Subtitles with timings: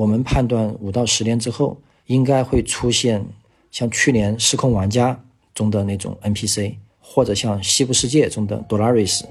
[0.00, 1.76] 我们判断五到十年之后，
[2.06, 3.22] 应该会出现
[3.70, 5.12] 像去年《失控玩家》
[5.54, 9.24] 中的那种 NPC，或者像《西部世界》中的 Dolores。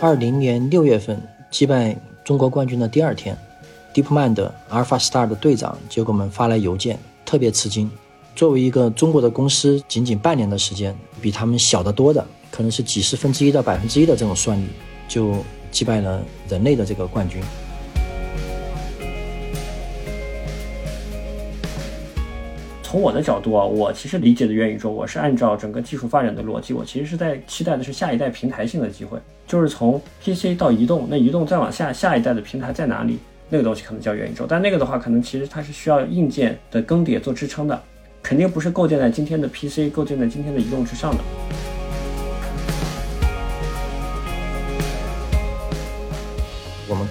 [0.00, 1.20] 二零年六月份
[1.50, 3.36] 击败中国冠军的第二天
[3.92, 6.96] ，DeepMind AlphaStar 的队长就给我们发来邮件，
[7.26, 7.90] 特别吃惊。
[8.36, 14.66] 作为一个中国的公司，仅仅半年的时间，比他们小得多的，可能是几十分之一到百分之一的这种算力，
[15.06, 17.40] 就击败了人类的这个冠军。
[22.82, 33.18] 从我的角度啊，我其实理解的元宇宙，我是按照整个技术发展的逻辑，我其实是在期待的是下一代平台性的机会，就是从 PC 到移动，那移动再往下，下一代的平台在哪里？
[33.50, 37.82] 那个东西可能叫元宇宙，但那个的话，可能其实它是需要硬件的更迭做支撑的，
[38.22, 41.22] 肯定不是构建在今天的 PC、构建在今天的移动之上的。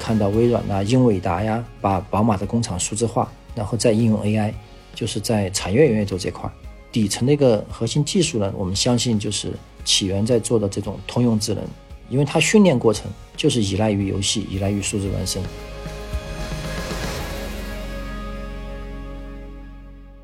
[0.08, 4.54] 看到微软呐、英伟达呀，把宝马的工厂数字化，然后再应用 AI。
[4.96, 6.50] 就是在产业元宇宙这块，
[6.94, 9.52] 底层的一个核心技术呢，我们相信就是
[9.84, 11.62] 起源在做的这种通用智能，
[12.10, 15.44] 因为它训练过程就是依赖于游戏，依赖于数字孪生。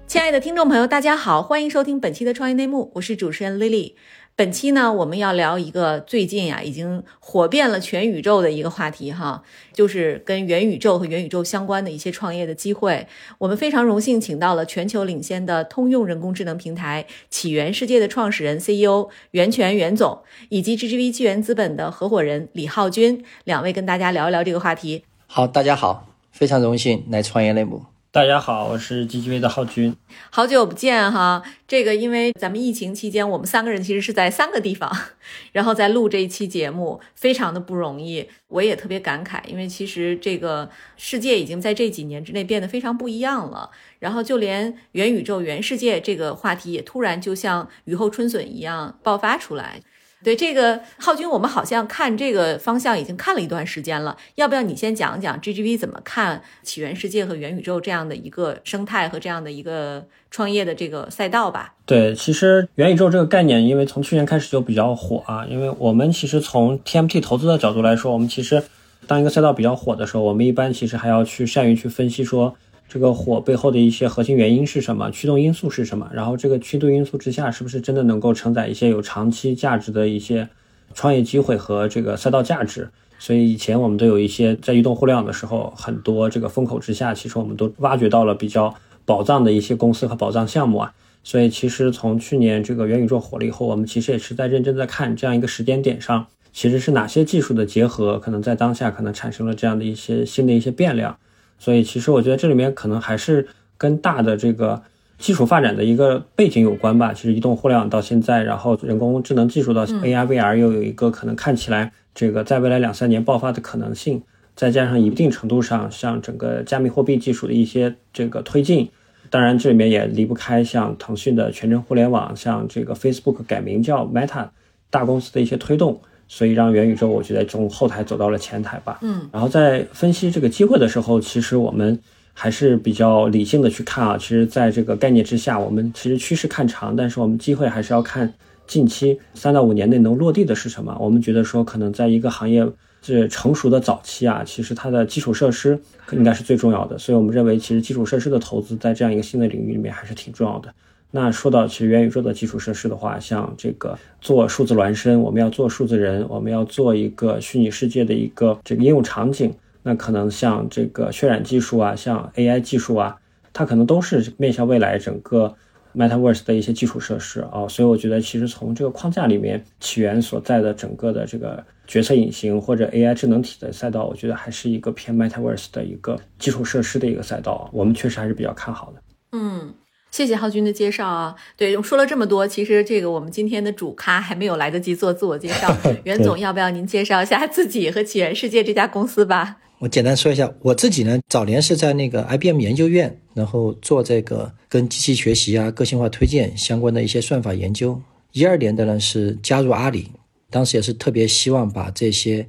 [0.08, 3.96] 亲爱的听众朋友，大家好，欢迎收听本期的创业内幕，我是主持人 Lily。
[4.36, 13.06] 本期呢，我们要聊一个最近呀已经火遍了全宇宙的一个话题哈，就是跟元宇宙和元宇宙相关的一些创业的机会。
[13.38, 25.04] 我们非常荣幸请到了全球领先的通用人工智能平台起源世界的创始人 CEO 袁泉袁总，以及 GGV 纪元资本的合伙人李浩军两位，跟大家聊一聊这个话题。
[25.28, 27.84] 好，大家好，非常荣幸来创业内幕。
[28.14, 29.96] 大家好，我是 GGV 的浩军，
[30.30, 31.42] 好久不见哈。
[31.68, 34.96] 这个因为咱们疫情期间，我们三个人其实是在三个地方，
[35.52, 38.30] 然后在录这一期节目，非常的不容易。
[38.50, 43.72] 我也特别感慨，因为其实这个世界已经在这几年之内变得非常不一样了。
[43.98, 49.82] 然后就连元宇宙、元世界这个话题也突然就像雨后春笋一样爆发出来。
[50.24, 54.16] 对这个浩军，我们好像看这个方向已经看了一段时间了。
[54.36, 61.74] 要不要你先讲讲 GGV 怎么看起源世界和元宇宙这样的一个生态和这样的一个创业的这个赛道吧？
[61.86, 65.46] 对，其实元宇宙这个概念，因为从去年开始就比较火啊。
[65.50, 68.64] 因为我们其实从 TMT 投资的角度来说，我们其实
[69.06, 72.56] 当一个赛道比较火的时候，我们一般其实还要去善于去分析说。
[72.94, 75.10] 这个火背后的一些核心原因是什么？
[75.10, 76.08] 驱动因素是什么？
[76.14, 80.48] 然后这个驱动因素之下，是不是真的能够承载一些有长期价值的一些
[80.94, 82.88] 创业机会和这个赛道价值？
[83.18, 90.94] 所以以前我们都有一些在移动互联网的时候，很多这个风口之下，其实我们都挖掘到了比较宝藏的一些公司和宝藏项目啊。
[91.24, 101.18] 所以其实从去年这个元宇宙火了以后，我们其实也是在认真在看这样一个时间点上，其实是哪些技术的结合，可能在当下可能产生了这样的一些新的一些变量。
[101.64, 103.48] 所以，其实我觉得这里面可能还是
[103.78, 104.82] 跟大的这个
[105.18, 107.14] 技术发展的一个背景有关吧。
[107.14, 114.22] 其实，移动互联网到现在，然后人工智能技术到 AR、VR 又有一个可能看起来这个在未来两三年爆发的可能性，
[114.58, 118.90] 再加上一定程度上像整个加密货币技术的一些这个推进，
[119.30, 124.50] 当然这里面也离不开像腾讯的全程互联网，像这个 Facebook 改名叫 Meta
[124.90, 126.02] 大公司的一些推动。
[126.28, 129.00] 所以让元宇宙，我觉得从后台走到了前台吧。
[129.02, 132.00] 嗯，然后在分析这个机会的时候，其实我们
[132.34, 134.18] 还是比较理性的去看啊。
[134.18, 138.34] 其实，在这个概念之下，我们其实趋势看长，但是我们机会还是要看
[138.66, 140.98] 近期三到五年内能落地的是什么。
[141.00, 142.68] 我们觉得说，可能在一个行业
[143.02, 145.80] 是成熟的早期啊，其实它的基础设施
[146.12, 146.98] 应该是最重要的。
[146.98, 150.74] 所以我们认为，其实基础设施的投资在这样一个新的领域里面还是挺重要的。
[151.16, 159.54] 那说到其实元宇宙的基础设施的话，像这个做数字孪生，我们要做数字人，我们要做一个虚拟世界的一个这个应用场景，
[159.84, 163.16] 那可能像这个渲染技术啊，像 AI 技术啊，
[163.54, 165.54] 它可能都是面向未来整个
[165.96, 167.68] Metaverse 的一些基础设施啊。
[167.68, 179.02] 所以我觉得，其实从这个框架里面，起源所在的整个的这个决策隐形或者 AI 智能体的赛道，我觉得还是一个偏 Metaverse 的一个基础设施的一个赛道，我们确实还是比较看好的。
[179.34, 179.72] 嗯。
[180.14, 185.76] 谢谢浩军的介绍啊，对，说了这么多，其实这个我们今天的主咖还没有来得及做自我介绍。
[186.06, 189.58] 袁总，要不要您介绍一下自己和起源世界这家公司吧？
[189.80, 198.00] 我简单说一下，我自己呢，早年是在那个 IBM 研究院，然后做这个跟机器学习啊、个性化推荐相关的一些算法研究。
[198.34, 200.12] 一二年的呢是加入阿里，
[200.52, 202.48] 当时也是特别希望把这些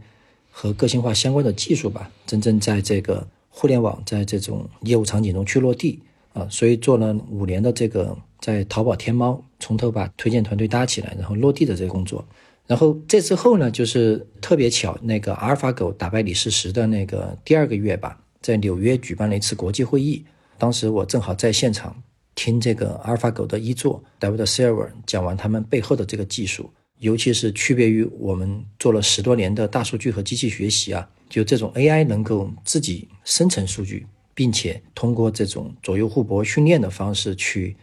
[0.51, 6.01] 和个性化相关的技术吧，真正在这个互联网在这种业务场景中去落地。
[6.35, 12.23] 啊，所以做了五年的这个在淘宝天猫从头把推荐团队搭起来，然后落地的这个工作。
[12.67, 20.25] 然后这之后呢，就是特别巧，那个阿尔法狗打败李世石的那个第二个月吧，在纽约举办了一次国际会议，
[20.59, 21.95] 当时我正好在现场
[22.35, 37.77] 听这个阿尔法狗的一座 David Silver 讲完他们背后的这个技术，尤其是区别于我们做了十多年的大数据和机器学习啊，就这种 AI 能够自己生成数据，并且通过这种左右互搏训练的方式去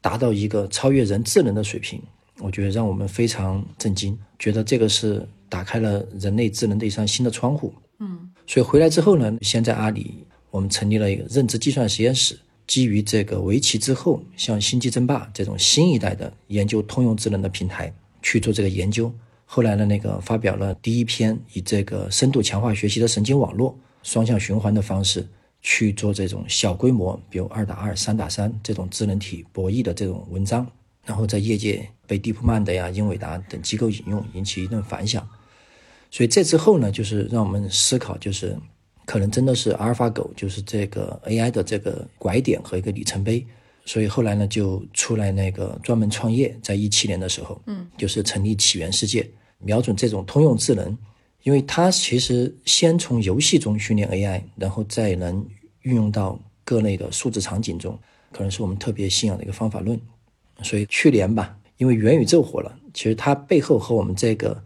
[0.00, 2.00] 达到一个超越人智能的水平。
[2.38, 7.72] 我觉得让我们非常震惊，觉得这个是打开了人类智能的一扇新的窗户。
[7.98, 19.10] 嗯，所以回来之后呢，先在阿里，我们成立了一个认知计算实验室，基于这个围棋之后，像星际争霸这种新一代的研究通用智能的平台去做这个研究。
[19.46, 25.26] 后来呢，那个发表了第一篇以这个深度强化学习的神经网络双向循环的方式
[25.68, 30.64] 去做这种小规模，比如二打二、三打三这种智能体博弈的这种文章。
[31.04, 35.28] 然后在业界被蒂普曼的呀、英伟达等机构引用，引起一顿反响。
[36.08, 38.56] 所以这之后呢，就是让我们思考，就是
[39.04, 43.44] 可能真的是阿尔法狗就是这个 AI 的这个拐点和一个里程碑。
[43.84, 49.28] 所以后来呢，就出来那个专门创业，在一七年的时候，嗯，就是成立起源世界，
[49.58, 50.96] 瞄准这种通用智能，
[51.46, 55.46] 因为它其实先从游戏中训练 AI，然后再能
[55.82, 57.96] 运用到各类的数字场景中，
[58.32, 60.00] 可能是我们特别信仰的一个方法论。
[60.64, 64.60] 所以去年吧，因为元宇宙火了，其实它背后和我们这个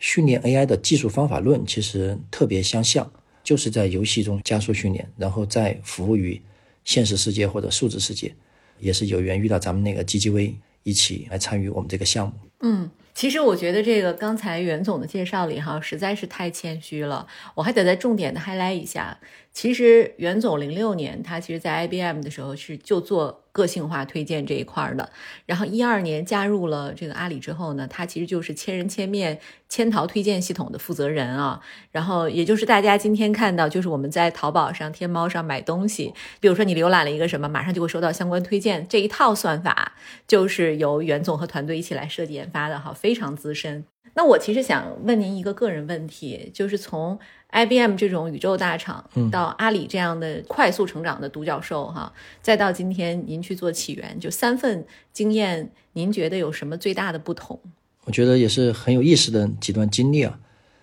[0.00, 3.08] 训练 AI 的技术方法论其实特别相像，
[3.44, 6.42] 就是在游戏中加速训练，然后再服务于
[6.84, 8.34] 现实世界或者数字世界，
[8.80, 12.32] 也是有缘遇到咱们那个 GGV 一起来参与我们这个项目。
[12.62, 19.18] 嗯，其实我觉得这个刚才袁总的介绍里哈，实在是太谦虚了，我还得再重点的 highlight 一下。
[19.54, 23.40] 其实袁总零六年他其实在 IBM 的时候是就做。
[23.54, 25.08] 个性化推荐这一块的，
[25.46, 31.60] 然后一二年加入了这个阿里之后呢，他其实就是千人千面千淘推荐系统的负责人啊。
[31.92, 39.92] 然后也就是大家今天看到，就是我们在淘宝上、天猫上买东西，比如说你浏览了一个什么，马上就会收到相关推荐，这一套算法
[40.26, 43.84] 就是由袁总和团队一起来设计研发的哈，非常资深。
[44.16, 47.18] 那我其实想问您一个个人问题，就是从
[47.50, 57.58] IBM 这种宇宙大厂到阿里这样的快速成长的独角兽哈，再到今天您去做起源，就三份经验，您觉得有什么最大的不同？
[58.04, 60.38] 我觉得也是很有意思的几段经历啊。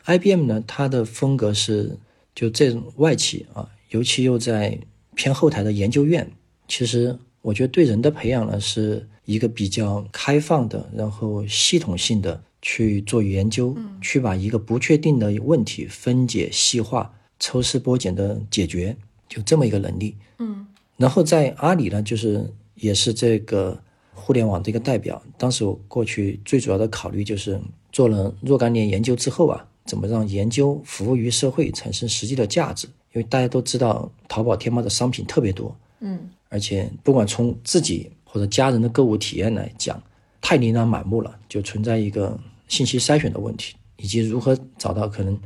[0.06, 1.98] IBM 呢，它的风格是
[2.36, 4.78] 就这种外企啊，尤其又在
[5.16, 6.30] 偏后台的研究院，
[6.68, 12.44] 其实我觉得对人的培养呢是一个比较开放的，然后系统性的。
[12.62, 18.96] 去做研究，去把一个不确定的问题分解细化、抽丝剥茧的解决，
[19.28, 20.16] 就这么一个能力。
[20.40, 20.66] 嗯，
[20.98, 23.82] 然后在阿里呢，就是也是这个
[24.14, 25.22] 互联网的一个代表。
[25.38, 27.60] 当时我过去最主要的考虑就是
[27.92, 32.88] 做了若干年研究之后啊，怎么让研究服务于社会，产生实际的价值？
[33.14, 40.02] 因为大家都知道，淘宝、天猫的商品特别多，嗯，而且不管从自己或者家人的购物体验来讲，
[40.42, 42.38] 太琳琅满目了，就存在一个。
[42.68, 45.38] 信息筛选的问题，以及如何找到可能，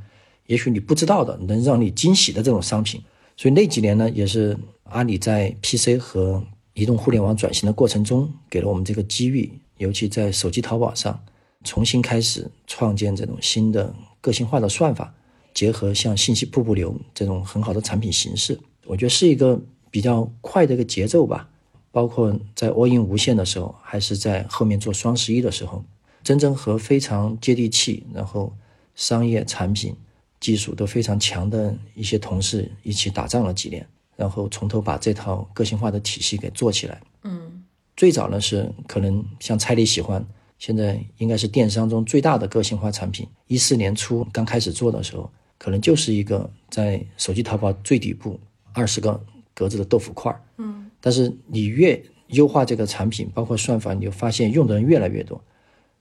[0.45, 3.01] 也许你不知道的能让你惊喜的这种商品。
[3.36, 6.45] 所以那几年呢，也是阿里在 PC 和
[6.75, 9.51] 移动互联网转型的过程中，给了我们这个机遇。
[9.80, 11.19] 尤其在手机淘宝上，
[11.63, 13.91] 重新开始创建这种新的
[14.21, 15.12] 个性化的算法，
[15.51, 18.55] 结合像信息瀑布流这种很好的产品形式，
[18.86, 21.50] 我觉得是一个比较快的一个节奏吧。
[21.96, 25.82] 包括在 All in 无线的时候，还是在后面做双十一的时候。
[26.25, 28.52] 真正和非常接地气，然后
[28.96, 29.96] 商业产品
[30.42, 33.88] 技术都非常强的一些同事一起打仗了几年，
[34.18, 37.02] 然后从头把这套个性化的体系给做起来。
[37.24, 37.64] 嗯，
[37.96, 40.22] 最早呢是可能像彩礼喜欢，
[40.60, 43.25] 现在应该是电商中最大的个性化产品。
[43.48, 48.38] 一四年初刚开始做的时候，可能就是一个在手机淘宝最底部
[48.74, 49.24] 二十个
[49.54, 55.39] 格子的豆腐块嗯，但是你越优化这个产品，包括算法，你就发现用的人越来越多。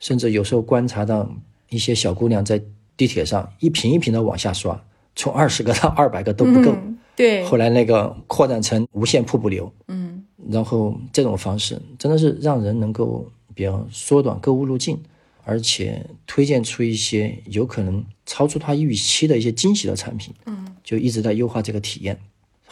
[0.00, 1.30] 甚至有时候观察到
[1.68, 2.58] 一些小姑娘在
[2.96, 4.82] 地铁上一瓶一瓶的往下刷，
[5.14, 6.74] 从二十个到二百个都不够。
[7.14, 14.98] 对，后来那个扩展成无限瀑布流，嗯，然后这种方式真的是让人能够比较缩短购物路径，
[15.42, 20.32] 而且推荐出一些有可能超出他预期的一些惊喜的产品。
[20.46, 22.18] 嗯，就一直在优化这个体验。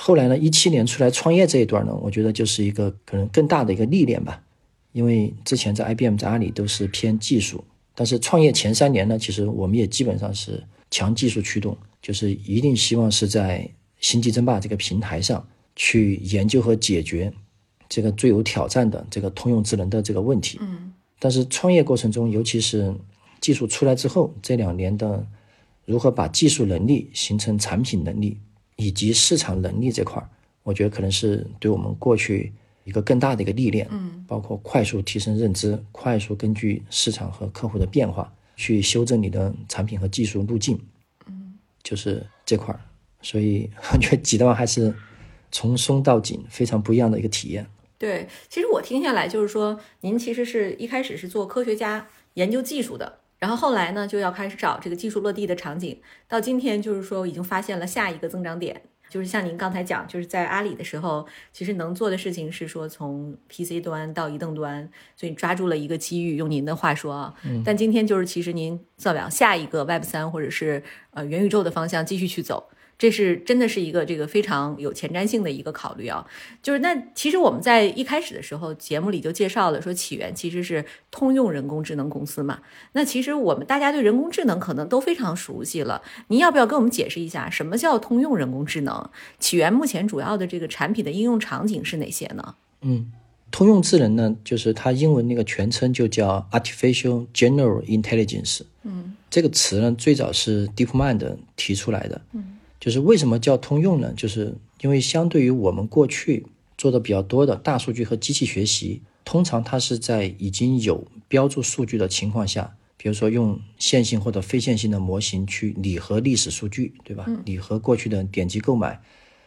[0.04, 4.42] 后来呢，一七年出来创业这一段呢，我觉得就是一个可能更大的一个历练吧。
[4.90, 7.62] 因为之前在 IBM、在阿里都是偏技术，
[7.94, 17.32] 但是创业前三年呢，其实我们也基本上是强技术驱动，就是一定希望是在星际争霸这个平台上去研究和解决
[17.88, 20.58] 这个最有挑战的这个通用智能的这个问题。
[20.60, 22.92] 嗯，但是创业过程中，尤其是
[23.40, 25.24] 技术出来之后，这两年的
[25.84, 28.36] 如何把技术能力形成产品能力
[28.82, 30.28] 以及市场能力这块儿，
[30.64, 32.52] 我觉得可能是对我们过去
[32.84, 33.86] 一个更大的一个历练。
[33.90, 40.76] 嗯，包括快速提升认知，快速根据市场和客户的变化去修正你的产品和技术路径。
[41.26, 42.80] 嗯，就是这块儿，
[43.20, 44.92] 所以我觉得几段还是
[45.52, 47.64] 从松到紧，非常不一样的一个体验。
[47.98, 67.34] 对，其实我听下来就是说，您其实是一开始是做科学家研究技术的，然后后来呢就要开始找这个技术落地的场景，到今天就是说已经发现了下一个增长点，就是像您刚才讲，就是在阿里的时候，其实能做的事情是说从 PC 端到移动端，所以抓住了一个机遇，用您的话说啊，
[67.64, 70.80] 但今天就是其实您再往下一个 Web 三或者是
[71.10, 72.70] 呃元宇宙的方向继续去走。
[72.98, 76.24] 这是真的是一个这个非常有前瞻性的一个考虑啊，
[76.62, 82.60] 就是那其实我们在一开始的时候节目里就介绍了，说起源其实是通用人工智能公司嘛。
[82.92, 89.10] 那其实我们大家对人工智能可能都非常熟悉了，您要不要跟我们解释一下什么叫通用人工智能？
[89.40, 92.54] 起源目前主要的这个产品的应用场景是哪些呢？
[92.82, 93.10] 嗯，
[93.50, 98.60] 通用智能呢，就是它英文那个全称就叫 Artificial General Intelligence。
[98.84, 102.20] 嗯，这个词呢最早是 DeepMind 提出来的。
[102.32, 102.51] 嗯。
[102.82, 104.12] 就是为什么叫通用呢？
[104.16, 106.44] 就是因为相对于我们过去
[106.76, 117.24] 做的比较多的大数据和机器学习，通常它是在已经有标注数据的情况下，比如说用线性或者非线性的模型去拟合历史数据，对吧？
[117.46, 119.00] 拟合过去的点击购买，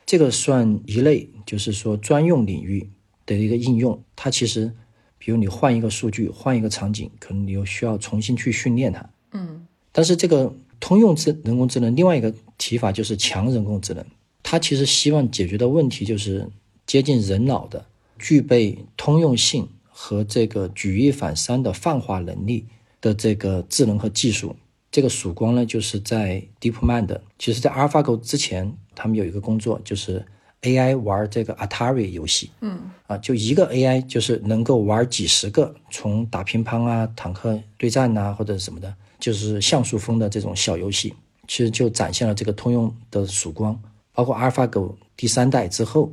[0.05, 2.89] 这个算一类，就是说专用领域
[3.25, 4.01] 的一个应用。
[4.15, 4.71] 它其实，
[5.17, 9.09] 比如你换一个数据，换一个场景，可能你又需要重新去训练它。
[9.33, 10.55] 嗯，但是这个。
[10.85, 14.05] 通用智人工智能另外一个提法就是强人工智能，
[14.43, 16.47] 它其实希望解决的问题就是
[16.85, 17.83] 接近人脑的、
[18.19, 22.67] 具备通用性和这个举一反三的泛化能力
[23.01, 24.55] 的这个智能和技术。
[24.91, 30.23] 这个曙光呢，就是在 DeepMind，其实在 AlphaGo 之前，他们有一个工作，就是
[30.61, 32.51] AI 玩这个 Atari 游戏。
[32.61, 38.93] 嗯，啊，就一个 AI 就是能够玩几十个，从打乒乓啊、坦克对战呐，或者什么的。
[39.19, 41.13] 就是像素风的这种小游戏，
[41.47, 43.79] 其实就展现了这个通用的曙光。
[44.13, 46.11] 包括阿尔法狗第三代之后，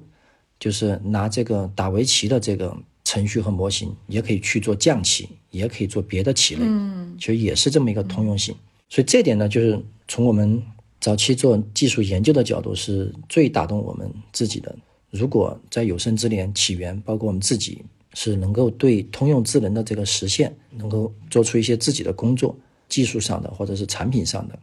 [0.58, 8.54] 就是拿这个打围棋的这个程序和模型，也可以去做象棋，也可以做别的棋类，嗯，其实也是这么一个通用性。
[8.88, 10.60] 所以这点呢，就是从我们
[11.00, 14.74] 早期做技术研究的角度，是最打动我们自己的。
[15.10, 17.82] 如果在有生之年，起源包括我们自己
[18.14, 22.56] 是能够对通用智能的这个实现，能够做出一些自己的工作。
[22.92, 24.58] 技术上的或者是产品上的，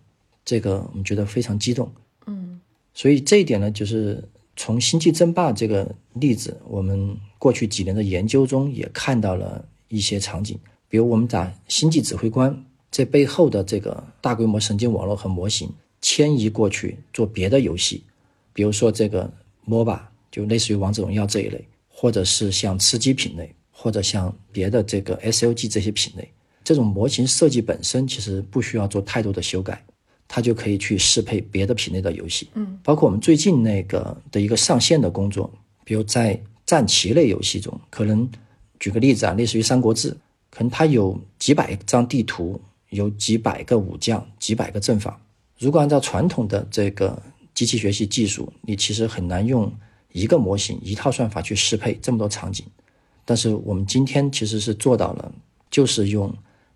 [0.46, 1.92] 这个我们觉得非常激动。
[2.28, 2.62] 嗯，
[2.94, 4.24] 所以这一点呢，就是
[4.56, 10.56] 从《星际争霸》这个例子，我们过去几年的研究中也看到了一些场景，
[10.88, 12.56] 比如我们把星际指挥官
[12.92, 15.68] 这背后的这个大规模神经网络和模型
[16.00, 18.04] 迁移过去做别的游戏，
[18.54, 19.28] 比如说这个
[19.68, 26.30] MOBA，就类似于王者荣耀这一类，或者是像吃鸡品类，或者像别的这个 SLG 这些品类。
[26.70, 29.84] 这种模型设计本身其实不需要做太多的修改，
[30.28, 32.48] 它就可以去适配别的品类的游戏。
[32.54, 35.52] 嗯，包括我们最近那个的一个上线的工作，
[35.84, 38.30] 比如在战棋类游戏中，可能
[38.80, 40.12] 举个例子啊，类似于《三国志》，
[40.52, 42.62] 可能它有几百张地图，
[42.92, 45.20] 有几百个武将，几百个阵法。
[45.58, 47.20] 如果按照传统的这个
[47.56, 49.74] 机器学习技术，你其实很难用
[50.12, 52.64] 一个模型、一套算法去适配这么多场景。
[53.26, 55.34] 但是我们今天其实是做到了，
[55.72, 56.32] 就是用。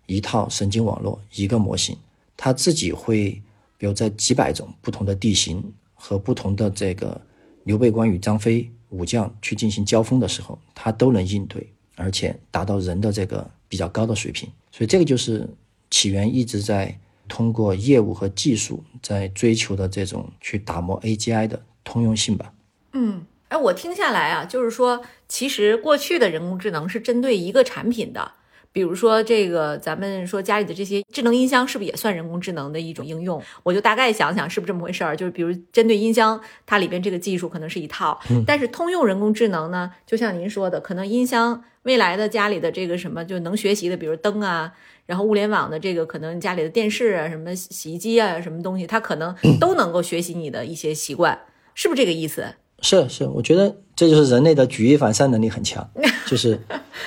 [0.06, 1.96] 一套神经网络，一个模型，
[2.36, 3.40] 它自己会，
[3.78, 5.62] 比如在几百种不同的地形
[5.94, 7.20] 和不同的这个
[7.64, 14.48] 刘备、关羽、张飞武将去进行交锋的时候，它都能应对，而且达到人的这个比较高的水平。
[14.70, 15.48] 所以这个就是
[15.90, 22.52] 起源一直在通过业务和技术在追求的这种去打磨 AGI 的通用性吧。
[22.92, 28.32] 嗯，哎，我听下来啊，就是说，其实过去的人工智能是针对一个产品的。
[28.74, 33.40] 比如说这个，咱们说家里的这些智能音箱，是不是也算人工智能的一种应用？
[33.62, 35.16] 我就大概想想，是不是这么回事儿？
[35.16, 44.72] 就是比如针对音箱，它里边这个技术可能是一套，但是通用人工智能呢，就像您说的，可能音箱未来的家里的这个什么就能学习的，比如灯啊，
[45.06, 51.38] 然后物联网的这个可能家里的电视啊，什么洗衣机啊，什么东西，它可能 都能够学习你的一些习惯，
[51.76, 52.44] 是不是这个意思？
[52.80, 55.88] 是是，我觉得这就是人类的举一反三能力很强，
[56.26, 56.58] 就是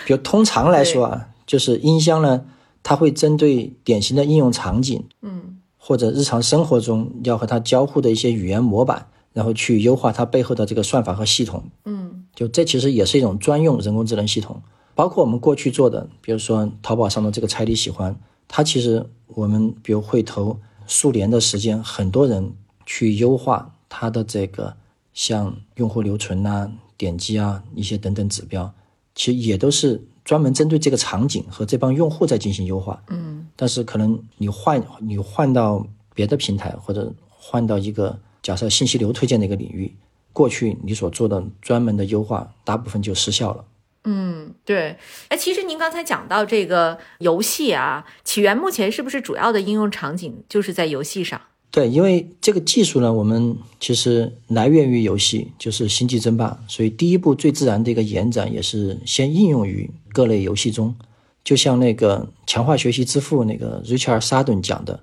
[0.06, 1.28] 比如通常来说啊。
[1.48, 2.46] 就是音箱呢，
[2.84, 14.62] 它会针对典型的应用场景，嗯，或者日常生活中要和它交互的一些语言模板，然后去优化它背后的这个算法和系统，嗯，就这其实也是一种专用人工智能系统。
[14.94, 22.52] 包括我们过去做的，比如说淘宝上的这个猜你喜欢，它其实我们比如会投数年的时间，很多人
[22.86, 24.76] 去优化它的这个
[25.14, 28.74] 像用户留存呐、点击啊一些等等指标，
[29.14, 33.02] 其实也都是专门针对这个场景和这帮用户在进行优化。
[33.08, 39.96] 嗯，但是可能你换你换到别的平台，或者换到一个假设信息流推荐的一个领域，
[40.34, 43.64] 过去你所做的专门的优化，大部分就失效了。
[44.04, 44.98] 嗯，对，
[45.30, 51.40] 哎，其实您刚才讲到这个游戏啊，起源目前是不是主要的应用场景就是在游戏上？
[51.70, 60.96] 对，因为这个技术呢，我们其实来源于游戏，就是《星际争霸》，所以第一步最自然的一个延展也是先应用于各类游戏中。
[61.44, 65.00] 就像那个强化学习之父那个 Richard Sardon 讲的，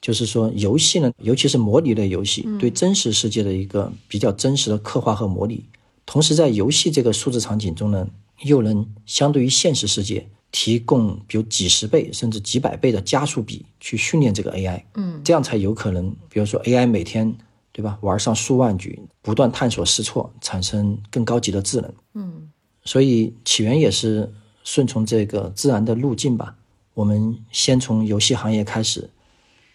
[0.00, 5.64] 就是说游戏呢，尤其是模拟类游戏，对真实世界的一个比较真实的刻画和模拟，
[6.04, 8.08] 同时在游戏这个数字场景中呢，
[8.44, 14.80] 又能相对于现实世界提供比如几十倍甚至几百倍的加速比去训练这个 AI。
[14.94, 17.34] 嗯，这样才有可能，比如说 AI 每天
[17.72, 21.94] 对吧，玩上数万局，不断探索试错，产生更高级的智能。
[22.12, 22.50] 嗯，
[22.84, 24.30] 所以起源也是
[24.62, 26.54] 顺从这个自然的路径吧。
[26.94, 29.08] 我们先从游戏行业开始，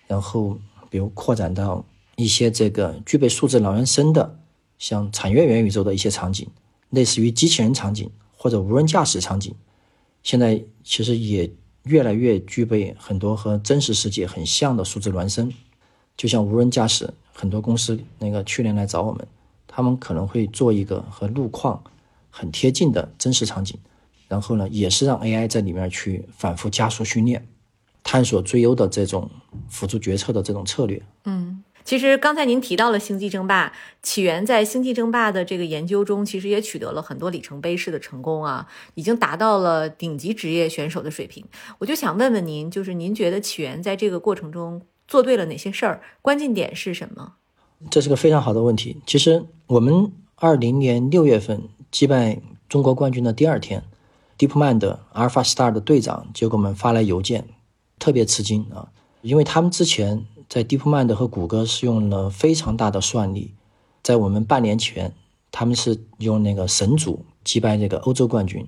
[0.05, 0.55] 然后
[0.91, 1.83] 比如扩展到
[2.15, 4.39] 一些这个具备数字狼人身的，
[4.77, 6.47] 像产业元宇宙的一些场景，
[6.91, 8.07] 类似于机器人场景
[8.37, 9.55] 或者无人驾驶场景，
[10.27, 11.49] 现在其实也
[11.83, 15.49] 越来越具备很多和真实世界很像的数字孪生。
[16.17, 19.25] 就像无人驾驶，很多公司那个去年来找我们，
[19.67, 21.81] 他们可能会做一个和路况
[22.29, 23.79] 很贴近的真实场景，
[24.27, 27.47] 然后呢，也是让 AI 在里面去反复加速训练，
[28.03, 29.31] 探索最优的这种
[29.69, 31.01] 辅助决策的这种策略。
[31.23, 33.71] 嗯，其实刚才您提到了星际争霸，
[34.03, 41.45] 起源在星际争霸的这个研究中，其实也取得了很多里程碑式的成功啊，已经达到了顶级职业选手的水平。
[41.77, 46.01] 我就想问问您，就是您觉得起源在这个过程中做对了哪些事儿？
[46.21, 47.35] 关键点是什么？
[47.89, 48.97] 这是个非常好的问题。
[49.05, 53.81] 其实我们二零年六月份击败中国冠军的第二天
[54.37, 57.47] ，DeepMind 的 AlphaStar 的队长就给我们发来邮件，
[57.97, 58.89] 特别吃惊啊，
[59.21, 63.51] 因为他们之前在 DeepMind 和谷歌是用了非常大的算力，
[64.01, 65.13] 在我们半年前，
[65.51, 68.65] 他们是用那个神组击败这个欧洲冠军，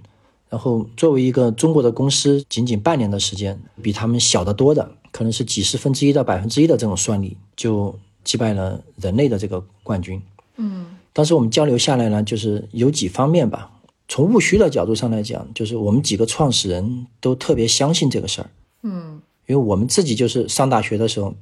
[0.50, 10.22] 然后作为一个中国的公司，仅仅半年的时间，比他们小得多的，可能是几十分之一到百分之一的这种算力，就击败了人类的这个冠军。
[10.58, 13.72] 嗯当时我们交流下来呢，就是有几方面吧。
[14.08, 18.50] 从务虚的角度上来讲，就是我们几个创始人都特别相信这个事儿，
[18.84, 21.34] 嗯因为我们自己就是上大学的时候，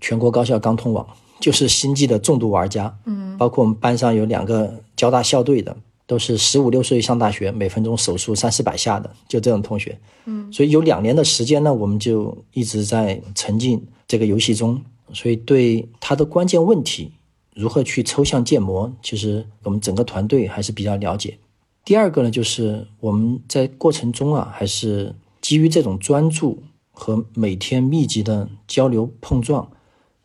[0.00, 1.06] 全国高校刚通网，
[1.40, 2.94] 就是星际的重度玩家。
[3.04, 9.98] 嗯包括我们班上有两个交大校队的，都是十五六岁上大学，每分钟手速三四百下的，就这种同学。
[10.24, 14.80] 嗯，所以有两年的时间呢，我们就一直在沉浸这个游戏中，
[15.12, 17.12] 所以对它的关键问题
[17.54, 21.36] 如何去抽象建模，其实我们整个团队还是比较了解。
[21.84, 29.70] 第二个呢，就是我们在过程中啊，还是基于这种专注和每天密集的交流碰撞，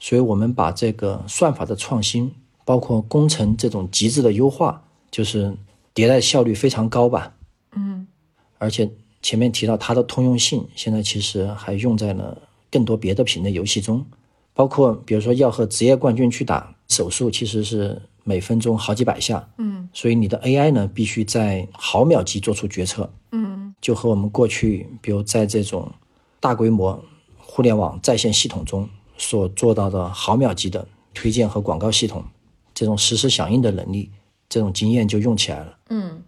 [0.03, 2.33] 所以我们把这个算法的创新，
[2.65, 5.55] 包括工程这种极致的优化，就是
[5.93, 7.35] 迭代效率非常高吧。
[7.75, 8.07] 嗯。
[8.57, 8.89] 而且
[9.21, 12.35] 前面提到它的通用性，现在其实还用在了
[12.71, 14.03] 更多别的品类游戏中，
[14.55, 25.91] 包括比如说要和职业冠军去打，手速其实是每分钟好几百下，嗯所以你的 AI 呢必须在毫秒级做出决策，嗯就和我们过去比如在这种
[26.39, 26.99] 大规模
[27.37, 28.89] 互联网在线系统中
[29.21, 32.25] 所做到的毫秒级的推荐和广告系统，
[32.73, 34.10] 这种实时响应的能力，
[34.49, 35.77] 这种经验就用起来了。
[35.89, 36.23] 嗯。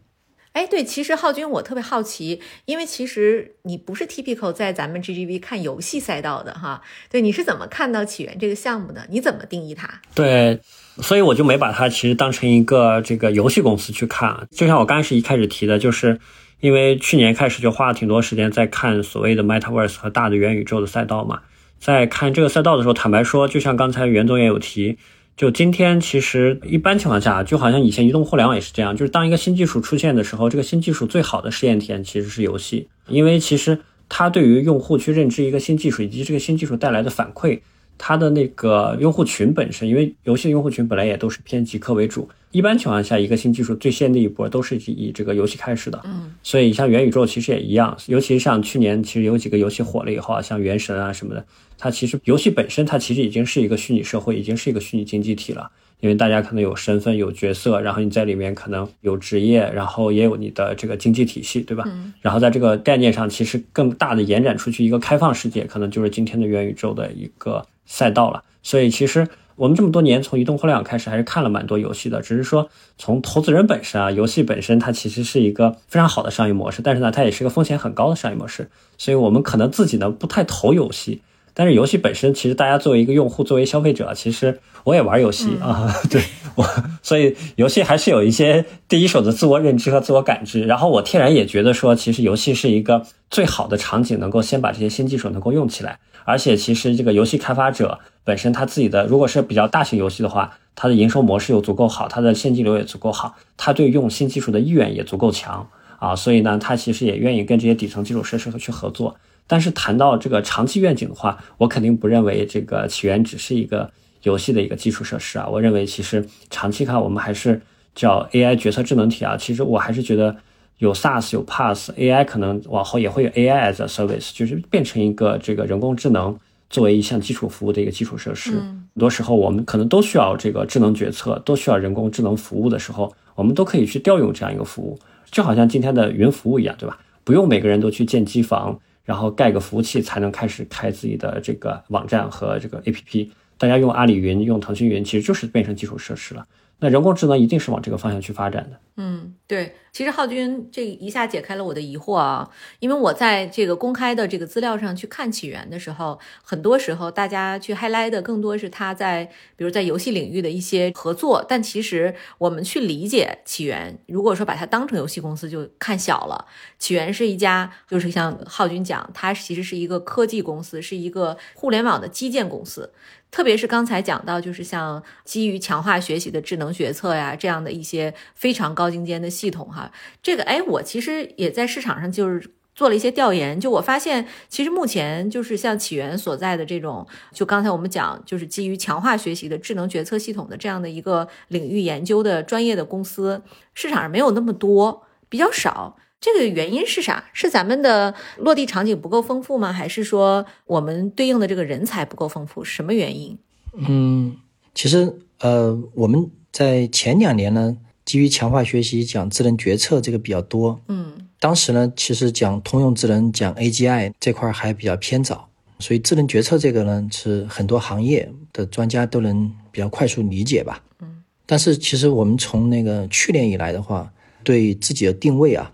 [0.54, 6.80] 哎，对，其实浩军，我特别好奇，因为其实你不是 typical 在咱们 GGV 看游戏赛道的哈，
[7.10, 9.08] 对，你是怎么看到起源这个项目的？
[9.10, 9.90] 你怎么定义它？
[10.14, 10.60] 对，
[11.02, 14.48] 所以我就没把它其实当成一个这个游戏公司去看。
[14.52, 16.20] 就像我刚开始一开始提的，就是
[16.60, 21.42] 因为去年开始就花了挺多时间在看所谓的 Metaverse 和大的元宇宙的赛道嘛。
[21.84, 24.98] 在看这个赛道的时候，坦白说，就像刚才袁总也有提，
[25.36, 37.60] 就今天其实一般情况下，就好像以前移动互联网也是这样，就是当一个新技术出现的时候，这个新技术最好的试验体验其实是游戏，因为其实它对于用户去认知一个新技术以及这个新技术带来的反馈。
[37.98, 46.00] 它的那个用户群本身，因为游戏的用户群本来也都是偏极客为主，一般情况下，一个新技术最先的一波都是以这个游戏开始的。
[46.06, 51.46] 嗯，所以像元宇宙其实也一样，尤其是像去年其实有几个游戏火了以后啊，像原神啊什么的，
[51.78, 55.70] 它其实游戏本身它其实已经是一个虚拟社会，已经是一个虚拟经济体了。
[56.00, 61.86] 因为大家可能有身份、有角色，然后你在里面可能有职业，然后也有你的这个经济体系，对吧？
[62.20, 68.44] 然后在这个概念上，其实更大的延展出去一个开放世界，可能就是今天的元宇宙的一个赛道了。
[68.62, 81.22] 所以其实我们这么多年从移动互联网开始，还是看了蛮多游戏的，只是说从投资人本身啊，游戏本身它其实是一个非常好的商业模式，但是呢，它也是个风险很高的商业模式，所以我们可能自己呢不太投游戏。
[81.56, 86.20] 但是游戏本身，其实大家作为一个用户，作为消费者，其实我也玩游戏啊， 对
[86.56, 86.68] 我，
[87.04, 90.64] 所以游戏还是有一些第一手的自我认知和自我感知。
[90.64, 96.00] 然后我天然也觉得说，其实游戏是一个最好的场景，能够先把这些新技术能够用起来。
[96.26, 109.16] 而且其实这个游戏开发者本身他自己的，如果是比较大型游戏的话，它的营收模式又足够好，它的现金流也足够好，他对用新技术的意愿也足够强啊，所以呢，他其实也愿意跟这些底层基础设施去合作。
[109.46, 113.92] 但是谈到这个长期愿景的话，我肯定不认为这个起源只是一个
[114.24, 115.48] 游戏的一个基础设施啊。
[115.48, 117.62] 我认为其实长期看，我们还是
[117.94, 119.36] 叫 AI 决策智能体啊。
[119.38, 120.36] 其实我还是觉得
[120.84, 126.38] 有 SaaS 有 PaaS，AI 可能往后也会有 AI as a service，就是变成一个这个人工智能
[126.70, 128.52] 作为一项基础服务的一个基础设施。
[128.52, 135.00] 很多时候我们可能都需要这个智能决策，都需要人工智能服务的时候，我们都可以去调用这样一个服务，
[135.32, 137.00] 就好像今天的云服务一样，对吧？
[137.24, 138.78] 不用每个人都去建机房。
[139.06, 146.46] 然后盖个服务器才能开始开自己的这个网站和这个 APP，大家用阿里云、用腾讯云，其实就是变成基础设施了。
[146.80, 148.80] 那人工智能一定是往这个方向去发展的。
[148.96, 152.48] 嗯，对，其实浩军这一下解开了我的疑惑啊，
[152.80, 166.46] 因为我在这个公开的这个资料上去看起源的时候，很多时候大家去 highlight 的更多是他在比如在游戏领域的一些合作，但其实我们去理解起源，如果说把它当成游戏公司就看小了。
[166.78, 172.94] 起源是一家，就是像浩军讲，它其实是一个科技公司，是一个互联网的基建公司。
[173.34, 179.92] 特别是刚才讲到，就是像基于强化学习的智能决策呀，这样的一些非常高精尖的系统哈。
[180.22, 193.42] 这个哎，我其实也在市场上就是做了一些调研，就我发现，其实目前就是像起源所在的这种，就刚才我们讲，就是基于强化学习的智能决策系统的这样的一个领域研究的专业的公司，
[193.74, 195.98] 市场上没有那么多，比较少。
[196.24, 197.26] 这个原因是啥？
[197.34, 199.74] 是咱们的落地场景不够丰富吗？
[199.74, 202.64] 还是说我们对应的这个人才不够丰富？
[202.64, 203.38] 什么原因？
[203.74, 204.38] 嗯，
[204.74, 210.80] 其实呃，我们在前两年呢，基于强化学习讲智能决策这个比较多。
[210.88, 220.82] 嗯，当时呢，其实讲通用智能、讲 AGI 这块还比较偏早，所以智能决策这个呢，是很多行业的专家都能比较快速理解吧。
[221.02, 224.10] 嗯，但是其实我们从那个去年以来的话，
[224.42, 225.70] 对自己的定位啊。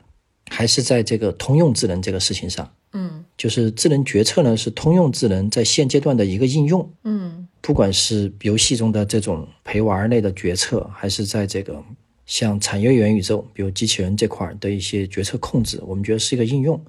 [0.49, 11.81] 还是在这个通用智能这个事情上，嗯，就是智能决策呢是通用智能在现阶段的一个应用，嗯，不管是游戏中的这种陪玩类的决策，还是在这个
[12.25, 16.79] 像产业元宇宙，比如机器人这块的一些决策控制，我们觉得是一个应用。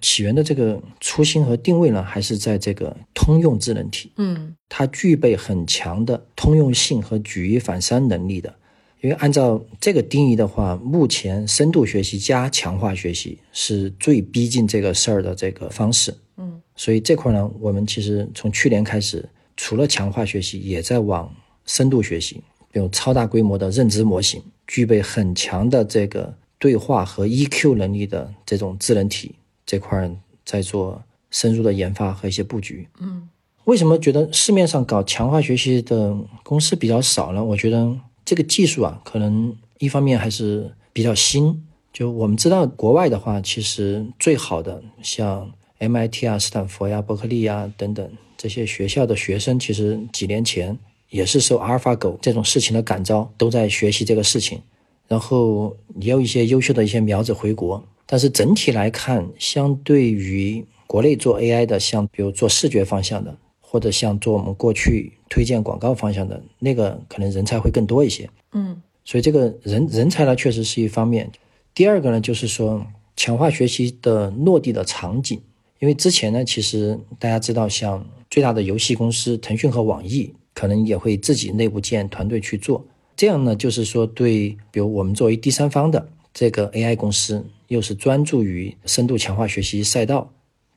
[0.00, 8.54] 起源的这个初心和定位呢，还是在这个通用智能体，嗯，它具备很强的通用性和举一反三能力的。
[9.02, 16.14] 因为按照这个定义的话，目前深度学习加强化学习是最逼近这个事儿的这个方式。
[16.36, 21.34] 嗯，所以这块呢，我们其实从去年开始，除了强化学习，也在往
[21.64, 29.34] 深度学习，比如超大规模的认知模型，具备很强的这个对话和 EQ 能力的这种智能体
[29.64, 30.10] 这块，
[30.44, 32.86] 在做深入的研发和一些布局。
[33.00, 33.26] 嗯，
[33.64, 37.42] 为什么觉得市面上搞强化学习的公司比较少呢？
[37.42, 37.96] 我觉得。
[38.24, 41.64] 这个技术啊，可能一方面还是比较新。
[41.92, 50.78] 就我们知道，国外的话，其实最好的像 MIT 啊、斯坦福呀、伯克利呀等等这些学校的学生，其实几年前
[51.08, 54.60] 也是受阿尔法狗这种事情的感召，都在学习这个事情。
[55.08, 57.84] 然后也有一些优秀的一些苗子回国。
[58.06, 63.36] 但是整体来看，相对于国内做 AI 的，像比如做视觉方向的。
[63.72, 68.28] 或者像做我们过去推荐广告方向的那个，可能人才会更多一些。
[68.50, 71.30] 嗯，所以这个人人才呢，确实是一方面。
[71.72, 75.40] 第二个呢，就是说强化学习的落地的场景。
[75.78, 82.84] 因为之前呢，其实大家知道，像最大的游戏公司腾讯和网易，可能也会自己内部建团队去做。
[83.16, 90.28] 这样呢，就是说对，比如我们作为第三方的这个 AI 公司，又是专注于深度强化学习赛道。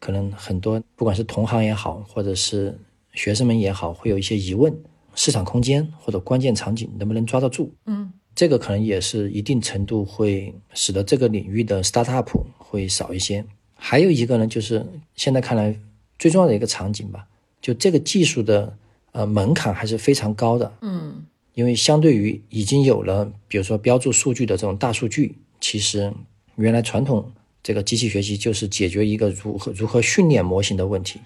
[0.03, 2.77] 可能很多，不管是同行也好，或者是
[3.13, 4.77] 学生们也好，会有一些疑问：
[5.15, 7.71] 市场空间或者关键场景能不能抓得住？
[7.85, 13.45] 嗯，这个可能也是一定程度会使得这个领域的 startup 会少一些。
[13.75, 14.85] 还有一个呢，就是
[15.15, 15.73] 现在看来
[16.19, 17.25] 最重要的一个场景吧，
[17.61, 18.77] 就这个技术的
[19.13, 20.69] 呃门槛还是非常高的。
[20.81, 26.13] 嗯，因为相对于已经有了，比如说标注数据的这种大数据，其实
[26.57, 27.31] 原来传统
[27.63, 31.19] 这个机器学习就是解决一个如何如何训练模型的问题，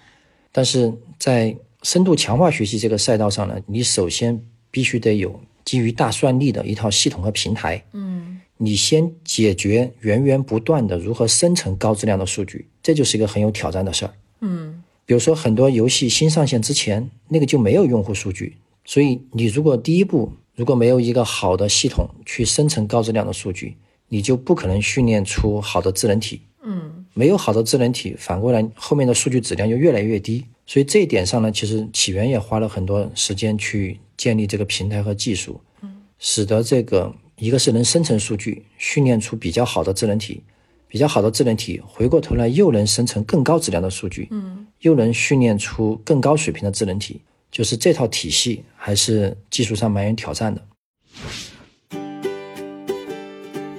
[0.51, 7.83] 但是在深度强化学习这个赛道上呢，你首先必须得有基于大算力的一套系统和平台。
[7.93, 14.13] 嗯，你先解决源源不断的如何生成高质量的数据，这就是一个很有挑战的事儿。
[14.41, 23.75] 嗯，比如说很多游戏新上线之前，那个就没有用户数据，所以你如果第一步如果没有一个好的系统去生成高质量的数据，
[24.07, 26.41] 你就不可能训练出好的智能体。
[26.63, 30.43] 嗯，没有好的智能体，反过来后面的数据质量就越来越低。
[30.65, 35.61] 所以这一点上呢，其实起源也花了很多时间去建立这个平台和技术，
[36.19, 40.43] 使得这个一个是能生成数据，训练出比较好的智能体，
[40.89, 50.61] 比较好的智能体回过头来又能生成更高质量的数据，嗯，又能训练出更高水平的智能体，就是这套体系还是技术上蛮有挑战的。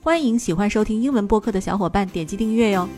[0.00, 2.88] 欢迎喜欢收听英文播客的小伙伴点击订阅哟。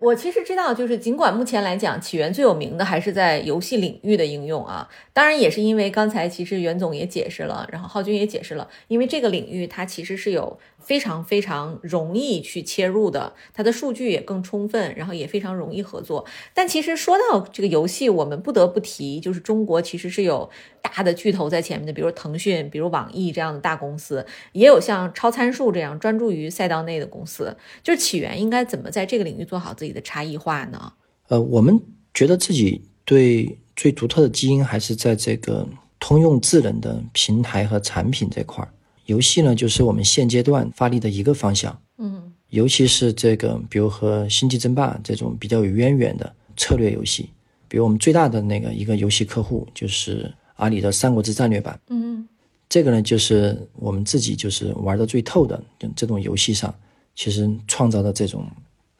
[0.00, 4.88] 我其实知道，就是尽管目前来讲，起源最有名的还是在游戏领域的应用啊。
[5.12, 16.24] 当然，也是因为刚才其实袁总也解释了，然后浩军也解释了，因为这个领域它其实是有非常非常容易去切入的，它的数据也更充分，然后也非常容易合作。
[16.52, 20.48] 但其实说到这个游戏，我们不得不提，就是中国其实是有
[20.82, 27.56] 大的巨头在前面的，比如腾讯、比如网易这样的大公司，也有像超参数这样专注于赛道内的公司。
[27.82, 30.92] 就是起源应该怎么在这个领域做好自己的差异化呢？
[31.28, 31.80] 呃，我们
[32.12, 35.66] 觉得自己对最独特的基因还是在这个
[35.98, 38.68] 通用智能的平台和产品这块儿。
[39.06, 41.78] 游戏呢，就是我们现阶段发力的一个方向。
[41.98, 47.28] 嗯尤其是这个，比如和《星际争霸》这种比较有渊源的策略游戏，
[47.66, 52.28] 比如我们最大的那个一个游戏客户就是阿里的《三国志战略版》，嗯
[52.68, 56.72] 这个呢就是我们自己就是玩的最透的，就这种游戏上，
[57.16, 58.46] 其实创造的这种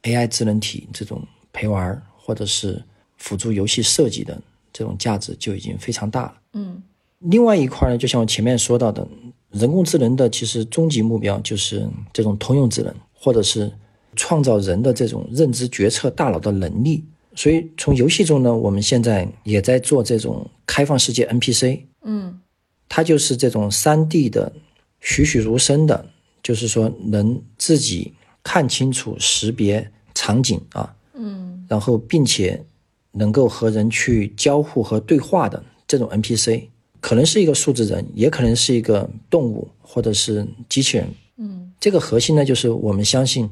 [0.02, 2.82] AI 智能体这种陪玩或者是
[3.18, 4.40] 辅助游戏设计的
[4.72, 6.34] 这种价值就已经非常大了。
[6.54, 6.82] 嗯
[7.20, 9.06] 另外一块呢，就像我前面说到的，
[9.54, 13.72] 人工智能的其实终极目标就是这种通用智能，或者是
[14.16, 17.04] 创造人的这种认知决策大脑的能力。
[17.36, 22.40] 所以从游戏中呢，我们现在也在做这种开放世界 NPC，嗯。
[22.86, 24.52] 它就是这种三 D 的
[25.00, 26.06] 栩栩如生的，
[26.42, 28.12] 就是说能自己
[28.42, 31.66] 看清楚、识别场景啊，嗯。
[31.68, 32.62] 然后并且
[33.10, 36.68] 能够和人去交互和对话的这种 NPC，
[37.04, 41.06] 可能是一个数字人，也可能是一个动物或者是机器人。
[41.36, 43.50] 嗯这个核心呢，就是我们相信，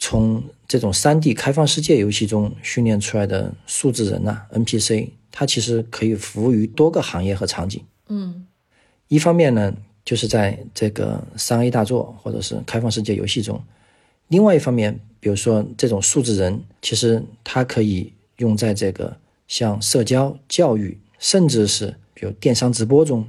[0.00, 7.80] 从这种 3D 开放世界游戏中训练出来的数字人呐、NPC，它其实可以服务于多个行业和场景。
[8.08, 8.44] 嗯
[9.06, 9.72] 一方面呢，
[10.04, 13.56] 就是在这个三 A 大作或者是开放世界游戏中；
[14.26, 19.16] 另外一方面，比如说这种数字人，其实它可以用在这个
[19.46, 23.26] 像社交、教育，甚至是比如电商直播中，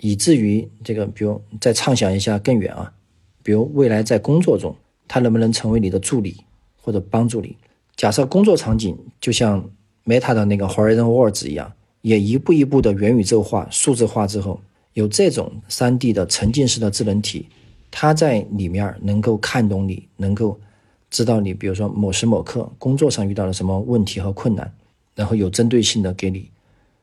[0.00, 2.92] 以至于这个，比如再畅想一下更远啊，
[3.42, 4.76] 比如未来在工作中，
[5.08, 6.36] 它能不能成为你的助理
[6.76, 7.56] 或者帮助你？
[7.96, 9.66] 假设工作场景就像
[10.04, 14.60] Meta 的那个 Horizon Worlds 一样，也一步一步的元宇宙化、数字化之后，
[14.92, 17.46] 有这种 3D 的沉浸式的智能体，
[17.90, 20.60] 它在里面能够看懂你，能够
[21.08, 24.70] 知道你，比如说某时某刻工作上遇到了什么问题和困难，
[25.14, 26.50] 然后有针对性的给你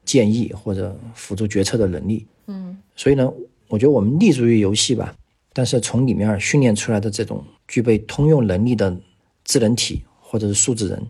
[0.06, 2.26] 建议或者辅助决策的能力。
[2.48, 3.30] 嗯所以呢，
[3.68, 5.13] 我觉得我们立足于游戏吧，
[5.52, 8.96] 但是从里面训练出来的这种具备通用能力的
[9.44, 11.06] 智能体或者是数字人，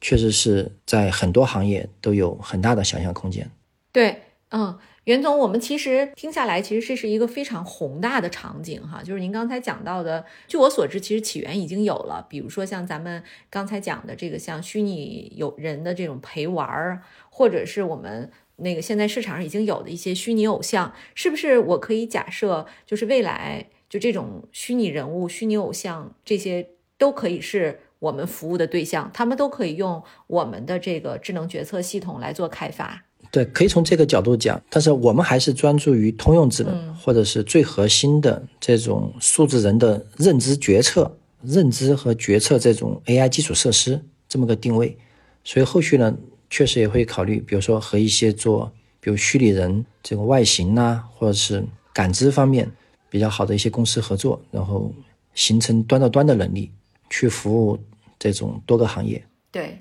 [0.00, 3.48] 确实是在很多行业都有很大的想象空间。
[3.92, 17.02] 对，嗯，袁总，我们其实听下来，其实这是一个非常宏大的场景哈，就是您刚才讲到的，据我所知，其实起源已经有了，比如说像咱们刚才讲的这个像虚拟有人的这种陪玩儿，
[17.38, 26.66] 或者是我们那个现在市场上已经有的一些虚拟偶像，是不是我可以假设，就是未来就这种虚拟人物、虚拟偶像这些
[26.98, 33.04] 都可以是我们服务的对象，他们都可以用我们的这个智能决策系统来做开发。
[33.30, 44.98] 对，可以从这个角度讲，但是我们还是专注于通用智能，或者是最核心的这种数字人的认知决策、认知和决策这种 AI 基础设施这么个定位。
[45.44, 46.12] 所以后续呢，
[46.50, 52.70] 确实也会考虑，比如说和一些做，比如虚拟人这个外形呐，或者是感知方面
[53.10, 54.92] 比较好的一些公司合作，然后
[55.34, 56.70] 形成端到端的能力，
[57.10, 57.78] 去服务
[58.18, 59.24] 这种多个行业。
[59.50, 59.80] 对。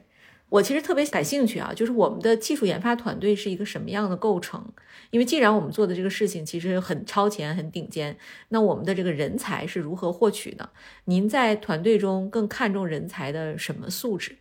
[0.50, 4.66] 我其实特别感兴趣啊，就是我们的技术研发团队是一个什么样的构成？
[5.10, 10.70] 因为既然我们做的这个事情其实很超前、很顶尖，那我们的这个人才是如何获取的？
[11.04, 14.38] 您在团队中更看重人才的什么素质？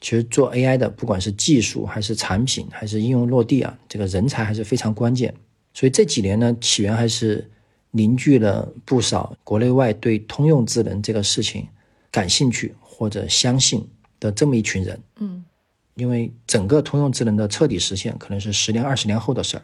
[0.00, 5.34] 其实做 AI 的，不管是技术还是产品还是应用落地啊，这个人才还是非常关键。
[5.74, 7.50] 所以这几年呢，起源还是
[7.90, 11.66] 凝聚了不少国内外对通用智能这个事情
[12.10, 13.86] 感兴趣或者相信。
[14.18, 15.44] 的这么一群人，嗯，
[15.94, 19.62] 因为整个通用智能的彻底实现可能是十年、二十年后的事儿，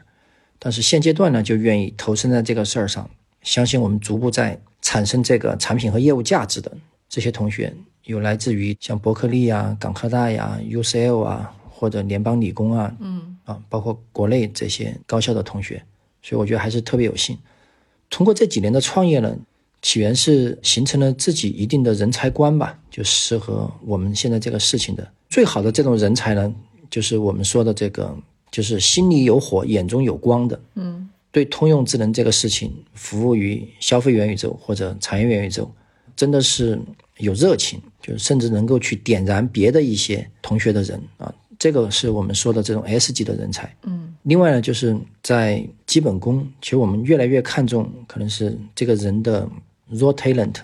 [0.59, 3.09] 但是现阶段呢，就愿意投身在这个事儿上，
[3.41, 6.71] 相信我们逐步在产生这个产品和业务价值的
[7.09, 15.83] 这些同学，有来自于像伯克利啊、港科大呀、UCL 啊，或者联邦理工啊，嗯，啊，包括国内这些高校的同学，
[16.23, 17.39] 所以我觉得还是特别有幸，
[18.11, 19.37] 通过这几年的创业呢。
[19.85, 26.55] 起源是形成了自己一定的人才观吧，就适合我们现在这个事情的最好的这种人才呢，
[26.89, 28.17] 就是我们说的这个，
[28.53, 35.69] 就是心里有火、眼中有光的，嗯，对通用智能这个事情，服务于消费元宇宙或者产业元宇宙，
[36.15, 36.81] 真的是
[37.19, 49.49] 有热情，就甚至能够去点燃别的一些同学的人啊，这个是我们说的这种 S 级的人才，嗯，另外呢，就是在基本功，其实我们越来越看重可能是这个人的。
[49.93, 50.55] Raw talent，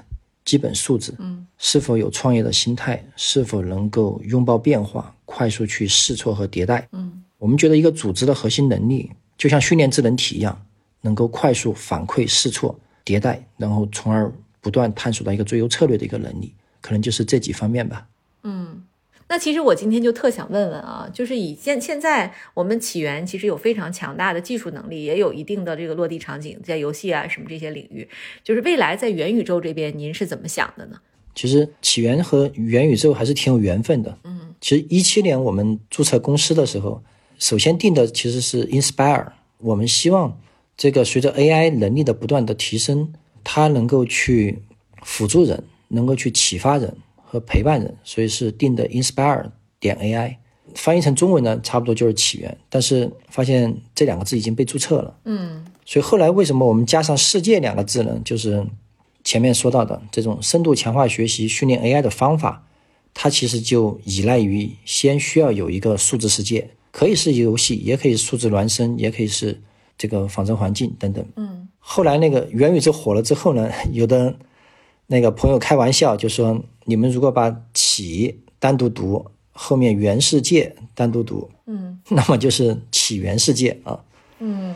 [0.42, 10.58] 基本素质，嗯，是否有创业的心态，是否能够拥抱变化，快速去试错和迭代，嗯，我们觉得一个组织的核心能力，就像训练智能体一样，
[11.02, 18.06] 能够快速反馈、试错、迭代，然后从而不断探索到一个最优策略的一个能力，可能就是这几方面吧，
[18.42, 18.84] 嗯。
[19.30, 28.08] 那其实我今天就特想问问啊，就是以现现在我们起源其实有非常强大的技术能力，也有一定的这个落地场景，在游戏啊什么这些领域，
[28.42, 30.98] 就是未来在元宇宙这边，您是怎么想的呢？
[31.34, 34.18] 其实起源和元宇宙还是挺有缘分的。
[34.24, 37.02] 嗯，其实一七年我们注册公司的时候，
[37.38, 39.26] 首先定的其实是 Inspire，
[39.58, 40.40] 我们希望
[40.74, 44.62] 这个随着 AI 能力的不断的提升，它能够去
[45.02, 46.94] 辅助人，能够去启发人。
[47.30, 49.44] 和陪伴人，所以是定的 inspire
[49.78, 50.36] 点 AI，
[50.74, 52.56] 翻译成中文呢，差不多就是起源。
[52.70, 58.18] 但是发现这两个字已经被注册了，嗯，所以后来为什么我们加上世界两个字呢？
[58.24, 58.66] 就是
[59.24, 62.66] 前面说到的这种深度强化学习训练 AI 的方法，
[63.12, 69.60] 它其实就依赖于先需要有一个数字世界，可以是游戏，也可以数字孪生，也可以是
[69.98, 71.22] 这个仿真环境等等。
[71.36, 74.36] 嗯，后来那个元宇宙火了之后呢， 有的。
[75.10, 84.04] 那个朋友开玩笑就说：“你们如果把‘起’单独读，后面‘元世界’单独读，嗯，那么就是‘起源世界’啊。
[84.38, 84.74] 嗯，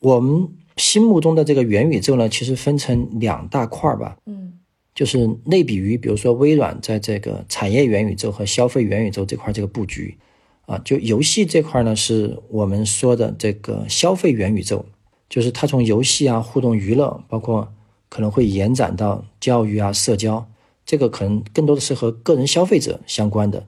[0.00, 0.46] 我们
[0.76, 4.18] 心目中的这个元宇宙呢，其实分成两大块儿吧。
[4.26, 4.52] 嗯，
[4.94, 10.18] 就是类比于，比如说微软在这个产业元宇宙和消费元宇宙这块这个布局
[10.66, 14.84] 啊，就游戏这块呢，是我们说的这个消费元宇宙，
[15.30, 17.72] 就是它从游戏啊、互动娱乐，包括。
[18.12, 20.44] 可能会延展到教育啊、社交，
[20.84, 23.64] 这个可能更多的是和个人消费者相关的。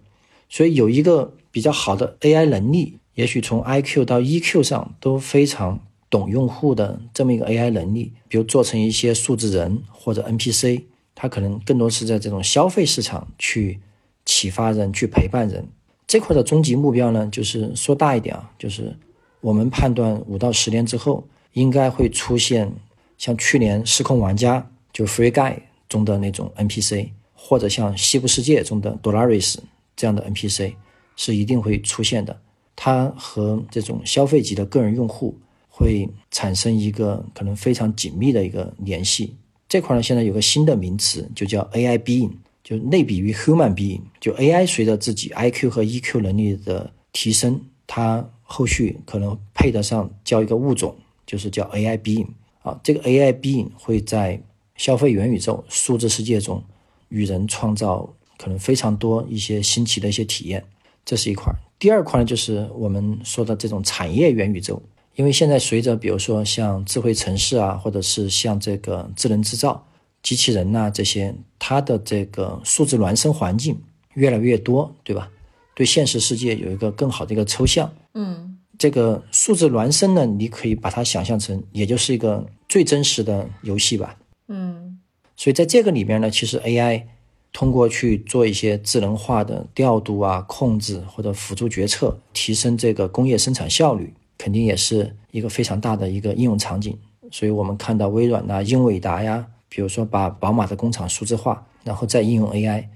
[0.50, 5.78] 所以有一个比较好的 AI 能力，也许从 IQ 到 EQ 上都非常
[6.10, 10.82] 懂用户的这么一个 AI 能力，比如做成一些数字人或者 NPC，
[11.14, 13.78] 它可能更多是在这种消费市场去
[14.24, 15.68] 启发人、去陪伴人。
[16.08, 18.96] 这块的终极目标呢，就是说大一点啊，就是
[19.40, 22.72] 我们判断五到十年之后应该会出现。
[23.18, 24.60] 像去年《失控玩家》
[24.92, 25.54] 就《Free Guy》
[25.88, 29.58] 中的那种 NPC，或者像《西部世界》中的 Dolores
[29.94, 30.74] 这样的 NPC，
[31.14, 32.36] 是一定会出现的。
[32.74, 35.38] 它和这种消费级的个人用户
[35.68, 39.36] 会产生一个可能非常紧密的一个联系。
[39.68, 42.32] 这块呢，现在有个新的名词，就叫 AI Being，
[42.64, 44.00] 就类比于 Human Being。
[44.20, 50.96] 就 AI 随着自己 IQ 和 EQ 能力的提升，它后续可能配得上叫一个物种，
[51.26, 52.28] 就是叫 AI Being。
[52.62, 54.40] 啊，这个 AI being 会在
[54.76, 56.62] 消费元宇宙、数字世界中
[57.08, 58.08] 与人创造
[58.38, 60.64] 可能非常多一些新奇的一些体验，
[61.04, 61.52] 这是一块。
[61.80, 64.80] 第二块呢，就是我们说的这种产业元宇宙，
[65.16, 69.84] 因为现在随着比如说像智慧城市啊，或者是像这个智能制造、
[70.22, 73.76] 机器人呐这些，它的这个数字孪生环境
[74.14, 75.28] 越来越多，对吧？
[75.74, 77.92] 对现实世界有一个更好的一个抽象。
[78.14, 78.51] 嗯。
[78.82, 84.16] 这个数字孪生呢，你可以把它想象成，也就是一个最真实的游戏吧。
[84.48, 84.98] 嗯
[85.36, 87.04] 所以在这个里面呢，其实 AI
[87.52, 96.98] 通过去做一些智能化的调度啊、控制或者辅助决策，提升这个工业生产效率，肯定也是一个非常大的一个应用场景。
[97.30, 102.86] 所以我们看到微软呐、英伟达呀，比如说把宝马的工厂数字化，然后再应用 AI，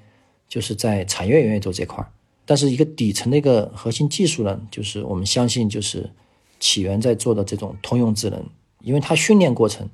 [0.48, 2.10] 就是在产业元宇宙这块儿。
[2.48, 6.08] 但是一个底层的一个核心技术呢，就是我们相信就是
[6.60, 8.42] 起源在做的这种通用智能，
[8.82, 9.86] 因为它训练过程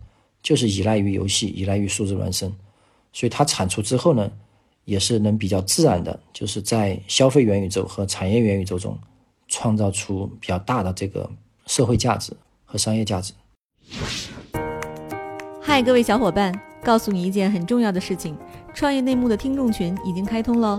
[0.42, 2.52] 就是依赖于游戏，依赖于数字孪生，
[3.10, 4.30] 所以它产出之后呢，
[4.84, 8.98] 也是能比较自然的，就是在消费元宇宙和产业元宇宙中
[9.48, 11.30] 创造出比较大的这个
[11.66, 12.36] 社会价值
[12.66, 13.32] 和商业价值。
[15.62, 16.52] 嗨，各位小伙伴，
[16.84, 18.36] 告诉你一件很重要的事情：
[18.74, 20.78] 创业内幕的听众群已经开通喽。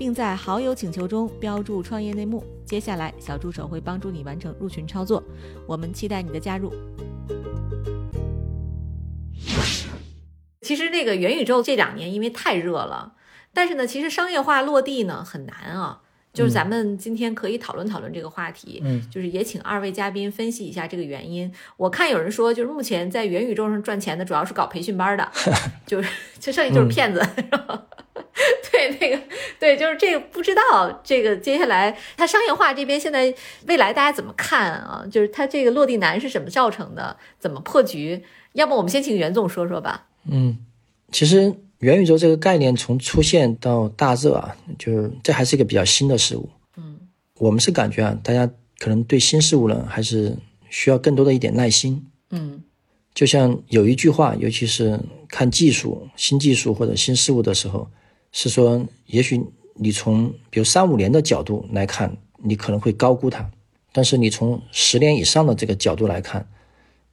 [0.00, 2.42] 并在好友请求中标注“创业内幕”。
[2.64, 5.22] 接下来，小助手会帮助你完成入群操作。
[5.66, 6.72] 我们期待你的加入。
[10.62, 13.12] 其实那个元宇宙这两年因为太热了，
[13.52, 16.00] 但是呢，其实商业化落地呢很难啊。
[16.32, 21.52] 就是咱们今天可以讨论讨论这个话题，嗯，就是也请二位嘉宾分析一下这个原因。
[21.76, 25.30] 我看有人说，就是目前在元宇宙上赚钱的主要是搞培训班的，
[25.84, 27.20] 就是就剩下就是骗子。
[28.70, 29.22] 对，那个
[29.58, 33.34] 对，就是这个不知道这个接下来它商业化这边现在
[33.66, 35.04] 未来大家怎么看啊？
[35.10, 37.16] 就是它这个落地难是怎么造成的？
[37.38, 38.22] 怎么破局？
[38.52, 40.06] 要不我们先请袁总说说吧。
[40.24, 40.58] 嗯，
[41.12, 46.48] 其实元宇宙这个概念从出现到大热啊，就是这还是一个比较新的事物。
[46.76, 46.98] 嗯，
[47.38, 50.36] 我们是感觉啊，大家可能对新事物呢，还是
[50.68, 52.06] 需要更多的一点耐心。
[52.30, 52.62] 嗯
[53.12, 57.90] 就像有一句话，尤其是看技术、新技术或者新事物的时候，
[58.32, 59.40] 是说，也许
[59.74, 63.50] 你从比如三五年的角度来看，你可能会高估它；
[63.92, 66.48] 但是你从十年以上的这个角度来看，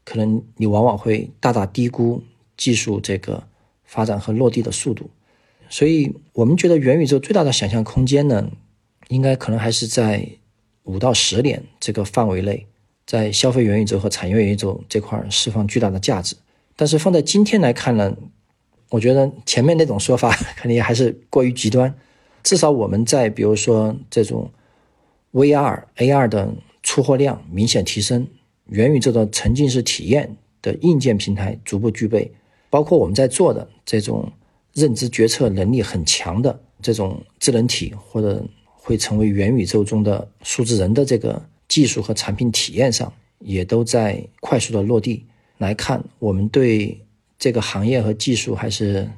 [0.03, 2.23] 可能你往往会大大低估
[2.55, 3.43] 技术这个
[3.83, 5.09] 发展和落地的速度。
[5.69, 8.49] 所以，我们觉得元宇宙最大的想象空间呢，
[9.09, 10.27] 应该可能还是在
[10.83, 12.67] 五到十年这个范围内。
[13.05, 16.35] 在消费元宇宙和产业元宇宙这块释放巨大的价值，
[16.75, 18.13] 但是放在今天来看呢，
[18.89, 21.93] 我觉得前面那种说法 肯定还是过于极端。
[22.43, 24.49] 至少我们在比如说这种
[25.33, 28.27] VR、AR 的出货量明显提升，
[28.67, 32.31] 元宇宙的沉浸式体验的硬件平台逐步具备，
[32.69, 34.31] 包括我们在做的这种
[34.73, 41.41] 认知决策能力很强的这种智能体，或者会成为元宇宙中的数字人的这个。
[41.67, 45.25] 技术和产品体验上也都在快速的落地。
[45.57, 46.97] 来看，我们对
[47.37, 49.09] 这个行业和技术还是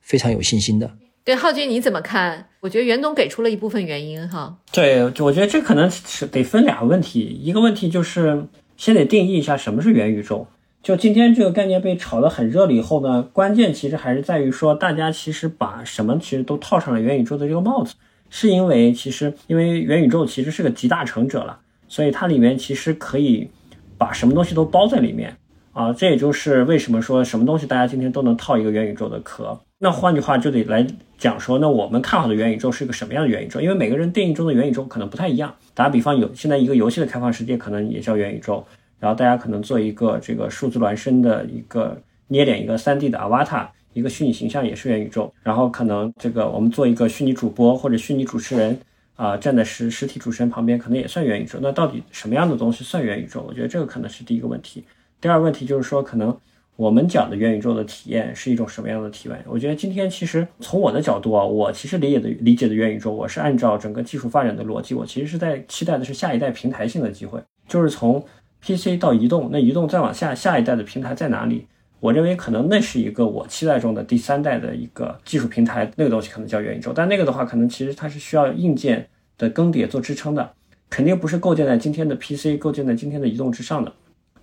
[0.00, 0.90] 非常有信心的。
[1.24, 2.48] 对，浩军你怎么看？
[2.60, 4.58] 我觉得袁总给出了一部分原因哈。
[4.72, 8.46] 对，我觉得这可能是得分俩问题，一个问题就是
[8.76, 10.46] 先得定义一下什么是元宇宙。
[10.82, 17.94] 就今天这个概念被炒得很热了以后呢，关键其实还是在于说，大家其实把什么其实都套上了元宇宙的这个帽子，
[18.28, 21.58] 是因为其实因为元宇宙其实是个集大成者了。
[21.88, 23.48] 所以它里面其实可以
[23.96, 25.34] 把什么东西都包在里面
[25.74, 29.58] 啊，这也就是为什么说什么东西大家今天都能套一个元宇宙的壳。
[29.78, 30.86] 那换句话就得来
[31.18, 33.60] 讲说，那我们看好的元宇宙是一个什么样的元宇宙？
[33.60, 35.52] 因为每个人定义中的元宇宙可能不太一样。
[35.74, 38.64] 打比方，有现在一个游戏的开放世界可能也叫元宇宙，
[39.00, 45.34] 然后大家可能做一个这个数字孪生的一个捏脸一个 3D 的 avatar，一个虚拟形象也是元宇宙。
[45.42, 48.78] 然后可能这个我们做一个虚拟主播或者虚拟主持人。
[49.16, 51.56] 啊，站在实实体主持人旁边，可能也算元宇宙。
[51.62, 53.44] 那到底什么样的东西算元宇宙？
[53.46, 54.82] 我觉得这个可能是第一个问题。
[55.24, 56.38] 第二个问题就是说，可能
[56.76, 59.42] 我们讲的元宇宙的体验是一种什么样的体验？
[59.48, 68.22] 我觉得今天其实从我的角度啊，我其实理解的理解的元宇宙，我是按照整个技术发展的逻辑，我其实是在期待的是下一代平台性的机会，就是从
[68.60, 71.66] PC 到移动，那移动再往下，下一代的平台在哪里？
[72.00, 76.92] 我认为可能那是一个我期待中的第三代的一个技术平台，那个东西可能叫元宇宙。
[76.94, 79.08] 但那个的话，可能其实它是需要硬件
[79.38, 80.52] 的更迭做支撑的，
[80.90, 83.90] 肯定不是构建在今天的 PC、构建在今天的移动之上的。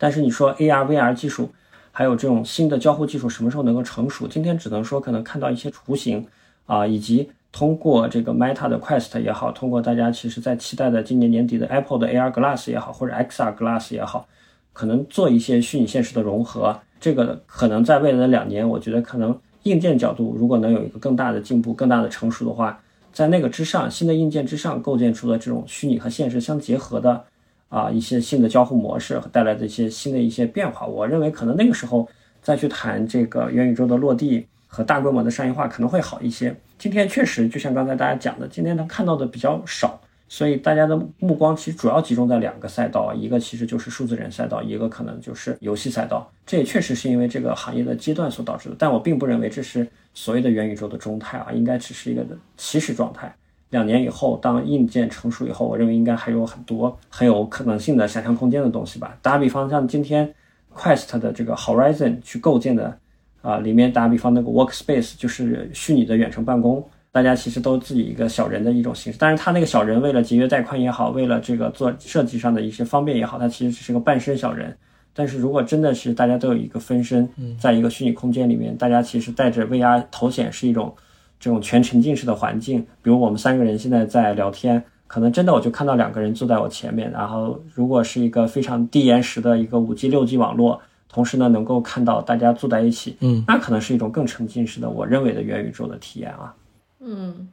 [0.01, 1.51] 但是你说 AR、VR 技术，
[1.91, 4.27] 还有这种新的交互技术什么时候能够成熟？
[4.27, 6.25] 今天只能说可能看到一些雏形
[6.65, 14.27] 啊，以及通过这个 Meta 的 Quest 也好，通过大家其实在期待的今年年底的 Apple 的 AR Glass 也好，或者 XR Glass 也好，
[14.73, 16.79] 可能做一些虚拟现实的融合。
[16.99, 22.81] 这个可能在未来的两年，我觉得可能硬件角度如果能有一个更大的进步、更大的成熟的话，
[23.13, 27.23] 在那个之上，新的硬件之上构建出了这种虚拟和现实相结合的
[27.71, 30.85] 啊一些新的交互模式和带来的一些新的一些变化。
[30.85, 32.07] 我认为可能那个时候
[32.43, 36.55] 再去谈这个元宇宙的落地和大规模的商业化可能会好一些。
[36.77, 39.99] 今天确实就像刚才大家讲的，今天能看到的比较少。
[40.27, 46.31] 所以大家的目光其实主要集中在两个赛道，一个其实就是数字人赛道，一个可能就是游戏赛道。
[46.45, 48.75] 这也确实是因为这个行业的阶段所导致的。
[48.79, 53.35] 但我并不认为这是所谓的元宇宙的中态啊，应该只是一个的起始状态。
[53.71, 59.17] 两年以后，当硬件成熟以后，我认为应该还有很多很有可能性的想象空间的东西吧。
[59.23, 60.31] 打比方，像今天
[60.75, 62.95] Quest 的这个 Horizon 去构建的
[63.41, 66.85] 啊，里面打比方那个 Workspace 就是虚拟的远程办公。
[67.13, 74.73] 大家其实都自己一个小人的一种形式，但是他那个小人为了节约带宽也好，为了这个做设计上的一些方便也好，他其实只是个半身小人。
[75.13, 77.27] 但是如果真的是大家都有一个分身，
[77.59, 80.95] 在一个虚拟空间里面，大家其实带着 VR 头显是一种
[81.41, 82.79] 这种全沉浸式的环境。
[83.01, 90.79] 比如我们三个人现在在聊天，可能真的我就看到两个人坐在我前面，然后如果是一个非常低延时的一个五 G 六 G 网络，
[91.09, 96.55] 同时呢能够看到大家坐在一起，嗯，那可能是一种更沉浸式的我认为的元宇宙的体验啊。
[97.01, 97.49] 嗯，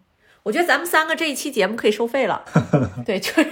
[0.49, 2.43] 我觉得咱们三个这一期节目可以收费了，
[3.05, 3.47] 对，就是，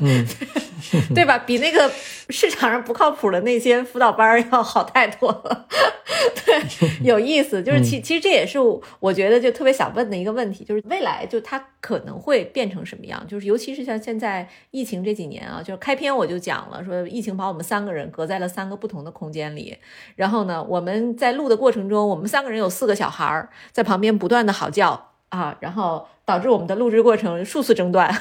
[0.00, 0.26] 嗯，
[1.14, 1.38] 对吧？
[1.38, 1.88] 比那个
[2.30, 5.68] 市场上不靠谱的那些辅导班要好太多了。
[6.44, 6.60] 对，
[7.04, 8.58] 有意思，就是其其实这也是
[8.98, 13.24] 我觉得就特别想问的一个问题，就是未来就它可能会变成什么样？
[13.28, 19.78] 就是尤其是像现在疫情这几年啊，就是开篇我就讲了，说疫情把我们三个人隔在了三个不同的空间里，
[20.16, 25.11] 然后呢，我们在录的过程中，我们三个人有四个小孩在旁边不断的嚎叫。
[25.32, 28.14] 啊，然后导致我们的录制过程数次中断。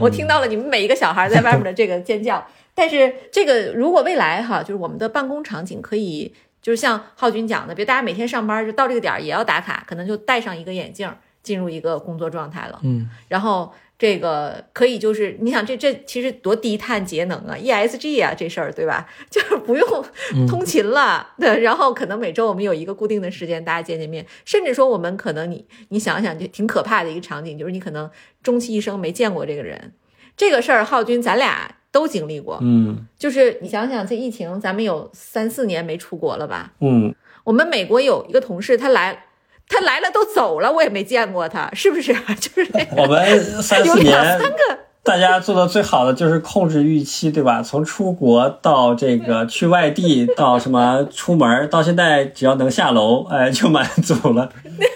[0.00, 2.44] 我听到了你们每一个小孩在外面的这个尖叫。
[2.74, 11.08] 但是这个如果未来哈，就是我们的办公场景可以，就是像浩军讲的，别大家每天上班就到这个点儿也要打卡，可能就戴上一个眼镜
[11.42, 12.80] 进入一个工作状态了。
[12.82, 13.72] 嗯，然后。
[14.00, 19.06] 这个可以，就是你想，这这其实多低碳节能啊，ESG 啊，这事儿对吧？
[19.28, 20.04] 就是不用
[20.48, 21.60] 通勤了，对。
[21.60, 24.24] 然后可能每周我们有一个固定的时间，大家见见面。
[24.46, 28.10] 甚至说，我们可能你你想想，就挺可怕的一个场景，就是你可能
[28.42, 29.92] 终其一生没见过这个人。
[30.34, 36.72] 这个事儿，浩军咱俩都经历过，嗯，就是你想想，这疫情咱们有三四年没出国了吧？
[36.80, 39.26] 嗯，我们美国有一个同事，他来。
[39.70, 42.12] 他来了都走了，我也没见过他， 是不是？
[42.38, 44.58] 就是 我们三四年，三个
[45.02, 47.62] 大家做的最好的就是控制预期，对吧？
[47.62, 54.50] 从出国到这个去外地，到什么出门，到现在只要能下楼，哎，就满足了。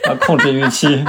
[0.06, 1.02] 啊，控制预期。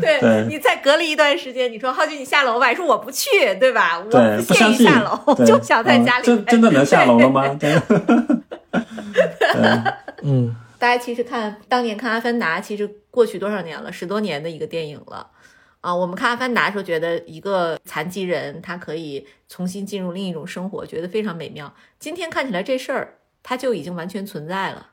[0.00, 3.98] 对你再隔离一段时间，你说浩俊你下楼吧，说我不去，对吧？
[3.98, 4.10] 我，
[4.46, 6.24] 不相信下楼，就想在家里。
[6.24, 7.46] 真真的能下楼了吗？
[7.60, 7.80] 对。
[10.22, 10.56] 嗯。
[10.78, 15.30] 大家其实看当年看《阿凡达》，其实过去多少年了，十多年的一个电影了，
[15.80, 21.74] 啊，我们看《阿凡达》的时候觉得一个残疾人他可以重新进入另一种生活，觉得非常美妙。
[21.98, 24.92] 今天看起来这事儿它就已经完全存在了。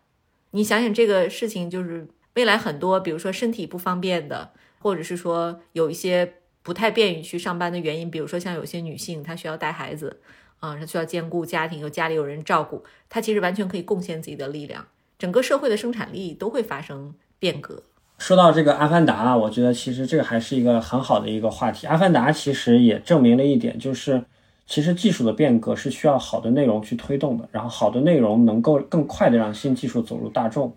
[0.51, 10.19] 你想想这个事情，就是未来很多，比如说身体不方便的，或者是说有一些不太便于去上班的原因，比如说像有些女性她需要带孩子，
[10.59, 14.87] 啊，她需要兼顾家庭，有家里有人照顾，她其实完全可以贡献自己的力量。
[15.17, 17.83] 整个社会的生产力都会发生变革。
[18.17, 21.85] 说到这个《阿凡达》，我觉得其实这个还是一个很好的一个话题。
[21.89, 24.23] 《阿凡达》其实也证明了一点，就是
[24.65, 30.73] 其实技术的变革是需要好的内容去推动的，然后好的内容能够更快的让新技术走入大众。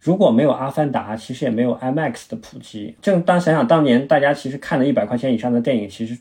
[0.00, 2.94] 如果没有《阿凡达》，其实也没有 IMAX 的普及。
[3.02, 6.16] 正当想想当年大家其实看了一百块钱以上的电影，其实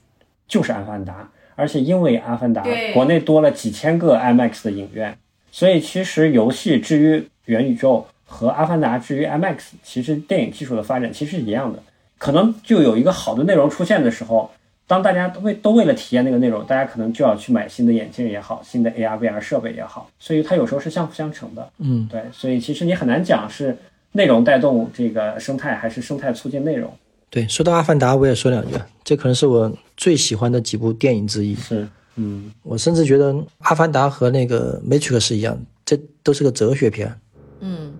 [0.47, 1.13] 就是《阿凡达》，
[1.55, 2.63] 而且因为《阿凡达》，
[2.93, 5.17] 国内多了几千个 IMAX 的影院，
[5.51, 11.83] 所以其实游戏至于元宇宙和《阿凡达》至于 IMAX，其实电影技术的发展其实是一样的，
[12.17, 14.49] 可能就有一个好的内容出现的时候，
[14.85, 21.69] 当大家都为都为了体验那个内容，大家可能就要去买新的眼镜也好，新的 AR VR 设备也好，所以它有时候是相辅相成的。
[21.79, 23.77] 嗯，对，所以其实你很难讲是
[24.11, 26.91] 内容带动这个生态，还是生态促进内容。
[27.29, 31.53] 对，说到《阿凡达》，我也说两句，这可能是我最喜欢的几部电影之一。
[31.55, 31.85] 是，
[32.15, 37.13] 嗯，我甚至觉得《阿凡达》和那个《Matrix》是一样，这都是个哲学片。
[37.59, 37.93] 嗯，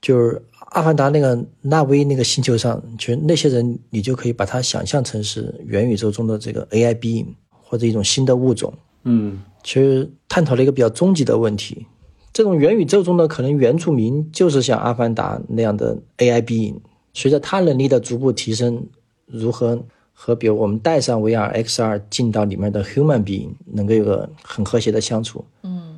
[0.00, 8.72] 就是阿凡达那个纳威那个星球上，其实那些人，你就可以把它想象成是元宇宙中的这个 AI being 或者一种新的物种。
[9.04, 11.86] 嗯，其实探讨了一个比较终极的问题：
[12.32, 16.76] 这种元宇宙中的可能原住民就是像阿凡达那样的 AI being，
[17.14, 18.86] 随着他能力的逐步提升，
[19.26, 19.82] 如何
[20.12, 25.44] 和比如我们带上 VR、XR 进到里面的 human being 能够有个很和谐的相处？
[25.62, 25.95] 嗯。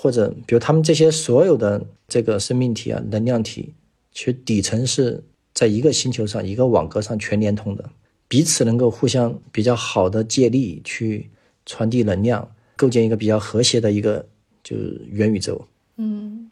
[0.00, 3.74] 或者比如他们这些所有的这个生命体啊、能量体，
[4.12, 7.90] 其实底层是在一个星球上、一个网格上全连通的，
[8.28, 11.28] 彼此能够互相比较好的借力去
[11.66, 14.24] 传递能量，构建一个比较和谐的一个
[14.62, 15.66] 就是元宇宙。
[15.96, 16.48] 嗯，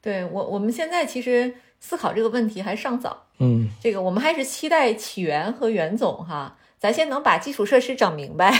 [0.00, 8.52] 对我我们现在其实思考这个问题还尚早，嗯，这个我们还是期待起源和袁总哈，咱先能把基础设施整明白，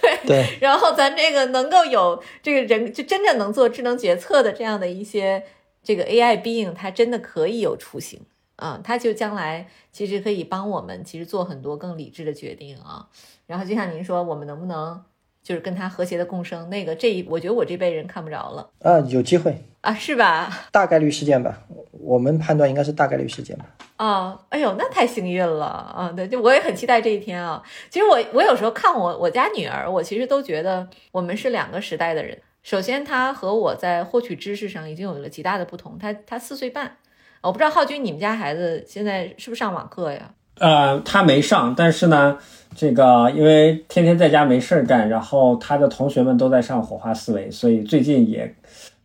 [0.00, 5.44] 对对，然后咱这个能够有这个人就真正能做智能决策的这样的一些
[5.82, 8.20] 这个 AI being，它真的可以有雏形
[8.56, 13.08] 啊，它就将来其实可以帮我们其实做很多更理智的决定啊。
[13.46, 15.02] 然后就像您说，我们能不能
[15.42, 16.68] 就是跟他和谐的共生？
[16.70, 20.50] 那个这一，我觉得我这辈人看不着了啊，有机会，啊，是吧？
[20.70, 21.62] 大概率事件吧，
[21.92, 23.66] 我们判断应该是大概率事件吧。
[23.96, 26.12] 啊，哎呦，那太幸运了啊！
[26.16, 27.62] 对，就我也很期待这一天啊。
[27.90, 32.38] 其实我我有时候看我我家女儿，我其实都觉得我们是两个时代的人。
[32.62, 35.98] 首先，她和我在获取知识上已经有了极大的不同。
[35.98, 36.96] 她她四岁半，
[37.42, 40.34] 我不知道浩军，你们家孩子现在是不是上网课呀？
[40.60, 42.38] 呃，他没上，但是呢，
[42.76, 48.54] 这个因为天天在家没事儿干，然后他的同学们都在上火花思维，所以最近也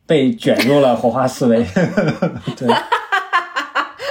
[0.06, 1.66] 被卷入了火花思维。
[2.56, 2.68] 对。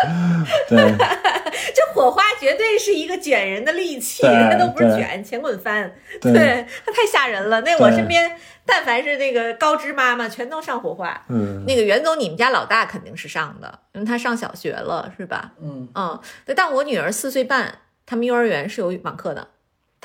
[0.69, 0.77] 对，
[1.75, 5.91] 这火花绝对是一个卷人的利器，对它都不是对卷，前滚翻，
[6.21, 7.63] 对对，它太吓人了。
[7.63, 8.31] 那我对身边，
[8.67, 11.25] 但凡是那个高知妈妈，全都上火化。
[11.29, 15.53] 嗯，那个袁总，你们家老大肯定是上的，因为他上小学了，是吧？
[15.61, 19.49] 嗯嗯，对但我女儿四岁半，他们幼儿园是有网课的。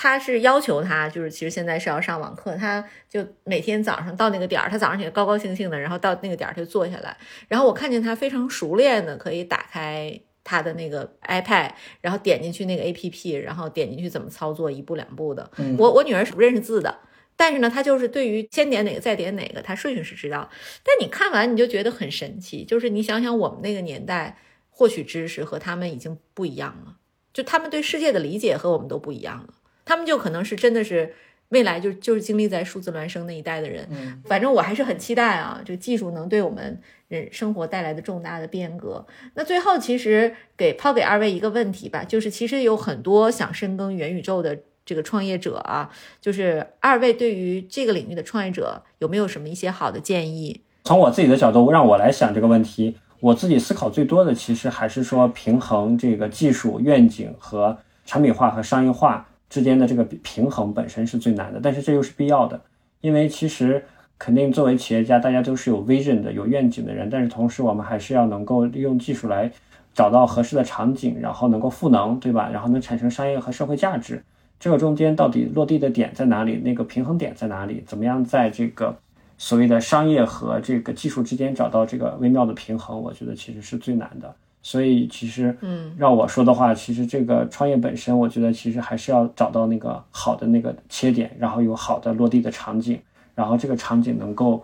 [0.01, 7.17] 他是要求他，就是其实现在是要上网课，他就每天早上到那个点儿，他早上起来高高兴兴的，然后到那个点儿就坐下来，
[7.49, 15.51] 然后我看见他非常熟练的可以打开他的那个 iPad，然后点进去那个 APP，然后点进去怎么操作，一步两步的。
[15.57, 16.97] 嗯我我女儿是不认识字的，
[17.39, 20.49] 但是呢，他就是对于先点哪个再点哪个，他顺序是知道。
[20.83, 24.37] 但你看完你就觉得很神奇，就是你想想我们那个年代
[24.69, 26.97] 获取知识和他们已经不一样了，
[27.31, 29.53] 就他们对世界的理解和我们都不一样了。
[29.85, 31.13] 他们就可能是真的是
[31.47, 33.87] 未来就就是经历在数字孪生那一代的人。
[33.89, 39.07] 嗯反正我还是很期待啊，这个技术能对我们人生活带来的重大的变革。
[39.35, 50.61] 那最后其实给抛给二位一个问题吧，就是其实有很多想深耕元宇宙的这个创业者啊，就是二位对于这个领域的创业者有没有什么一些好的建议？
[50.85, 62.59] 从我自己的角度，让我来想这个问题，我自己思考最多的其实还是说平衡这个技术愿景和产品化和商业化之间的这个平衡本身是最难的，但是这又是必要的，
[63.01, 63.85] 因为其实
[64.17, 69.51] 肯定作为企业家，大家都是有 vision 的、有愿景的人，但是同时我们还是要能够利用技术来
[69.93, 72.49] 找到合适的场景，然后能够赋能，对吧？
[72.51, 74.23] 然后能产生商业和社会价值。
[74.59, 76.57] 这个中间到底落地的点在哪里？
[76.57, 77.83] 那个平衡点在哪里？
[77.87, 78.97] 怎么样在这个
[79.37, 83.01] 所谓的商业和这个技术之间找到这个微妙的平衡？
[83.01, 84.35] 我觉得其实是最难的。
[84.61, 92.99] 所以其实，嗯，让我说的话，其实这个创业本身，我觉得其实还是要找到那个好的那个切点，然后有好的落地的场景，
[93.33, 94.61] 然后这个场景能够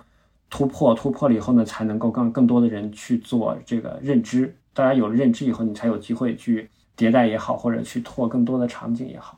[0.49, 4.53] 突破，突破了以后呢，才能够让更多的人去做这个认知。
[4.73, 9.34] 大家有了认知以后，你才有机会去迭代也好，或者去拓更多的场景也好。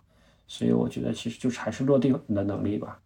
[0.47, 2.99] 所以我觉得其实就是还是落地的能力吧。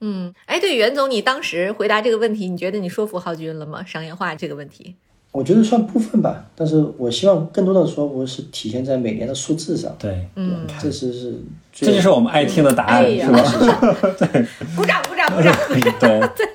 [0.00, 3.84] 嗯，哎，对，袁总，你当时回答这个问题，你觉得你说服浩军了吗？
[3.84, 4.94] 商业化这个问题？
[5.30, 11.40] 我觉得算部分吧，但是我希望更多的说服是体现在每年的数字上，对，嗯，这是是
[11.72, 13.94] 这就是我们爱听的答案，哎是吧？
[14.18, 15.56] 对鼓掌，鼓掌，鼓掌。
[15.98, 16.50] 对对，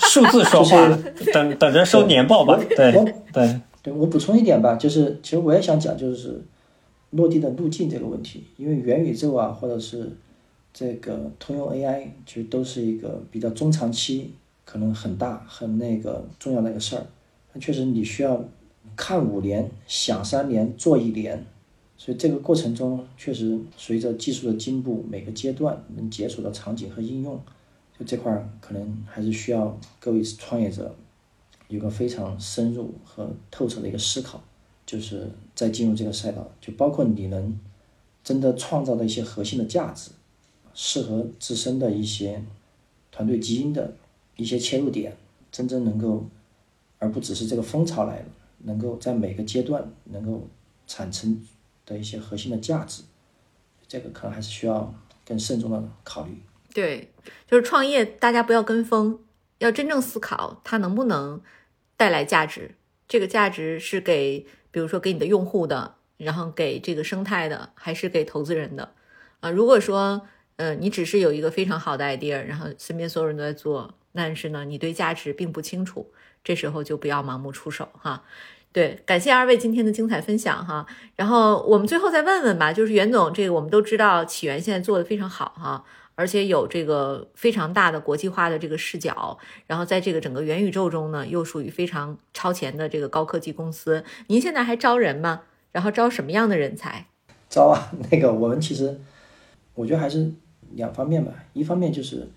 [0.00, 0.76] 数字说话，
[1.32, 2.60] 等等着收年报吧。
[2.76, 6.38] 对我对，对我补充一点吧，就是其实我也想讲，就是
[7.16, 10.12] 落地的路径这个问题，因为元宇宙啊，或者是
[10.72, 14.32] 这个通用 AI，其实都是一个比较中长期，
[14.64, 17.06] 可能很大很那个重要的一个事儿。
[17.52, 18.44] 那确实你需要
[18.94, 21.44] 看五年、想三年、做一年，
[21.96, 27.40] 所以这个过程中确实随着技术的进步，每个阶段能解锁的场景和应用，
[27.98, 30.94] 就这块儿可能还是需要各位创业者
[31.68, 34.42] 有个非常深入和透彻的一个思考，
[34.86, 37.58] 就是在进入这个赛道，就包括你能
[38.22, 40.12] 真的创造的一些核心的价值，
[40.72, 42.42] 适合自身的一些
[43.10, 43.94] 团队基因的
[44.36, 45.16] 一些切入点，
[45.50, 46.24] 真正能够，
[46.98, 48.26] 而不只是这个风潮来了，
[48.58, 50.46] 能够在每个阶段能够
[50.86, 51.44] 产生
[51.84, 53.02] 的一些核心的价值，
[53.88, 56.38] 这个可能还是需要更慎重的考虑。
[56.72, 57.08] 对，
[57.50, 59.18] 就是创业，大家不要跟风，
[59.58, 61.40] 要真正思考它能不能
[61.96, 62.74] 带来价值。
[63.08, 64.44] 这个价值是给，
[64.76, 68.92] 比如说给你的用户的，然后给这个生态的，还是给投资人的？
[69.40, 70.20] 啊，如果说，
[70.56, 76.12] 呃，你只是有一个非常好的 idea，然后身边所有人都在做，但是呢，你对价值并不清楚，
[76.44, 78.22] 这时候就不要盲目出手哈。
[78.70, 80.86] 对，感谢二位今天的精彩分享哈。
[81.14, 85.82] 然后我们最后再问问吧，就是袁总，这个我们都知道起源现在做的非常好哈，
[86.16, 89.38] 而且有这个非常大的国际化的这个视角，
[89.68, 94.02] 然后在这个整个元宇宙中呢，又属于非常超前的这个高科技公司。
[94.26, 95.42] 您现在还招人吗？
[95.70, 97.06] 然后招什么样的人才？
[97.48, 98.98] 招啊， 那个我们其实
[99.74, 100.32] 我觉得还是
[100.72, 102.28] 两方面吧，一方面就是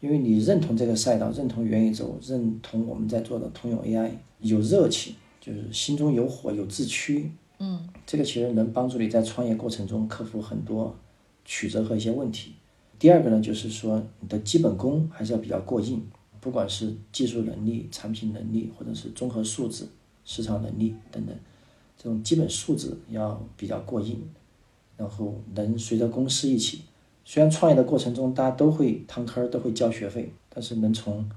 [0.00, 5.14] 因为你认同这个赛道，认同元宇宙，认同我们在做的通用 AI，有热情。
[5.40, 10.96] 就是心中有火有志趣，嗯，这个其实能帮助你在创业过程中克服很多
[11.44, 12.54] 曲折和一些问题。
[12.98, 16.02] 第二个呢，就是说你的基本功还是要比较过硬，
[16.40, 19.86] 不管是技术能力、产品能力，或者是综合素质、
[20.24, 21.34] 市场能力等等，
[21.96, 24.22] 这种基本素质要比较过硬，
[24.96, 26.82] 然后能随着公司一起。
[27.24, 31.28] 虽然创业的过程中大家都会趟坑都会交学费，但是能从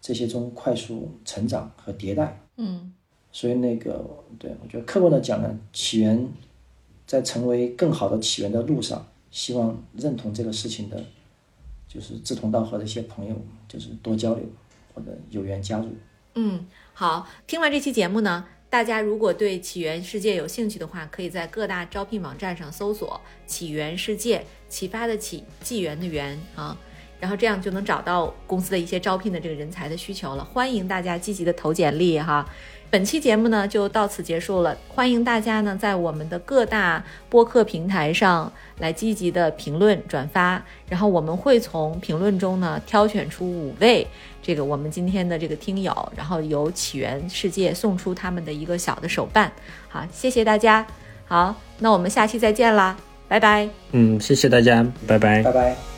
[0.00, 2.92] 这些中快速成长和迭代，嗯。
[3.30, 4.02] 所以那个，
[4.38, 6.26] 对我觉得客观的讲呢，起源
[7.06, 11.04] 在成为更好的起源的路上，希望认同这个事情的，
[11.86, 13.34] 就是志同道合的一些朋友，
[13.68, 14.44] 就是多交流
[14.94, 15.88] 或者有缘加入。
[16.34, 26.78] 嗯，好，听完这期节目呢，大家如果对起源世界有兴趣的话，可以在各大招聘网站上搜索“起源世界”，启发的启，纪元的元啊，
[27.18, 30.44] 然后这样就能找到公司的一些招聘的这个人才的需求了。
[30.44, 32.48] 欢迎大家积极的投简历哈。
[32.90, 44.06] 本期节目呢就到此结束了，欢迎大家呢在我们的各大播客平台上来积极的评论转发，然后我们会从评论中呢挑选出五位
[44.42, 49.52] 这个我们今天的这个听友，然后由起源世界送出他们的一个小的手办。
[49.88, 50.86] 好，谢谢大家。
[51.26, 52.96] 好，那我们下期再见啦，
[53.28, 53.68] 拜拜。
[53.92, 55.97] 嗯，谢谢大家，拜拜，拜拜。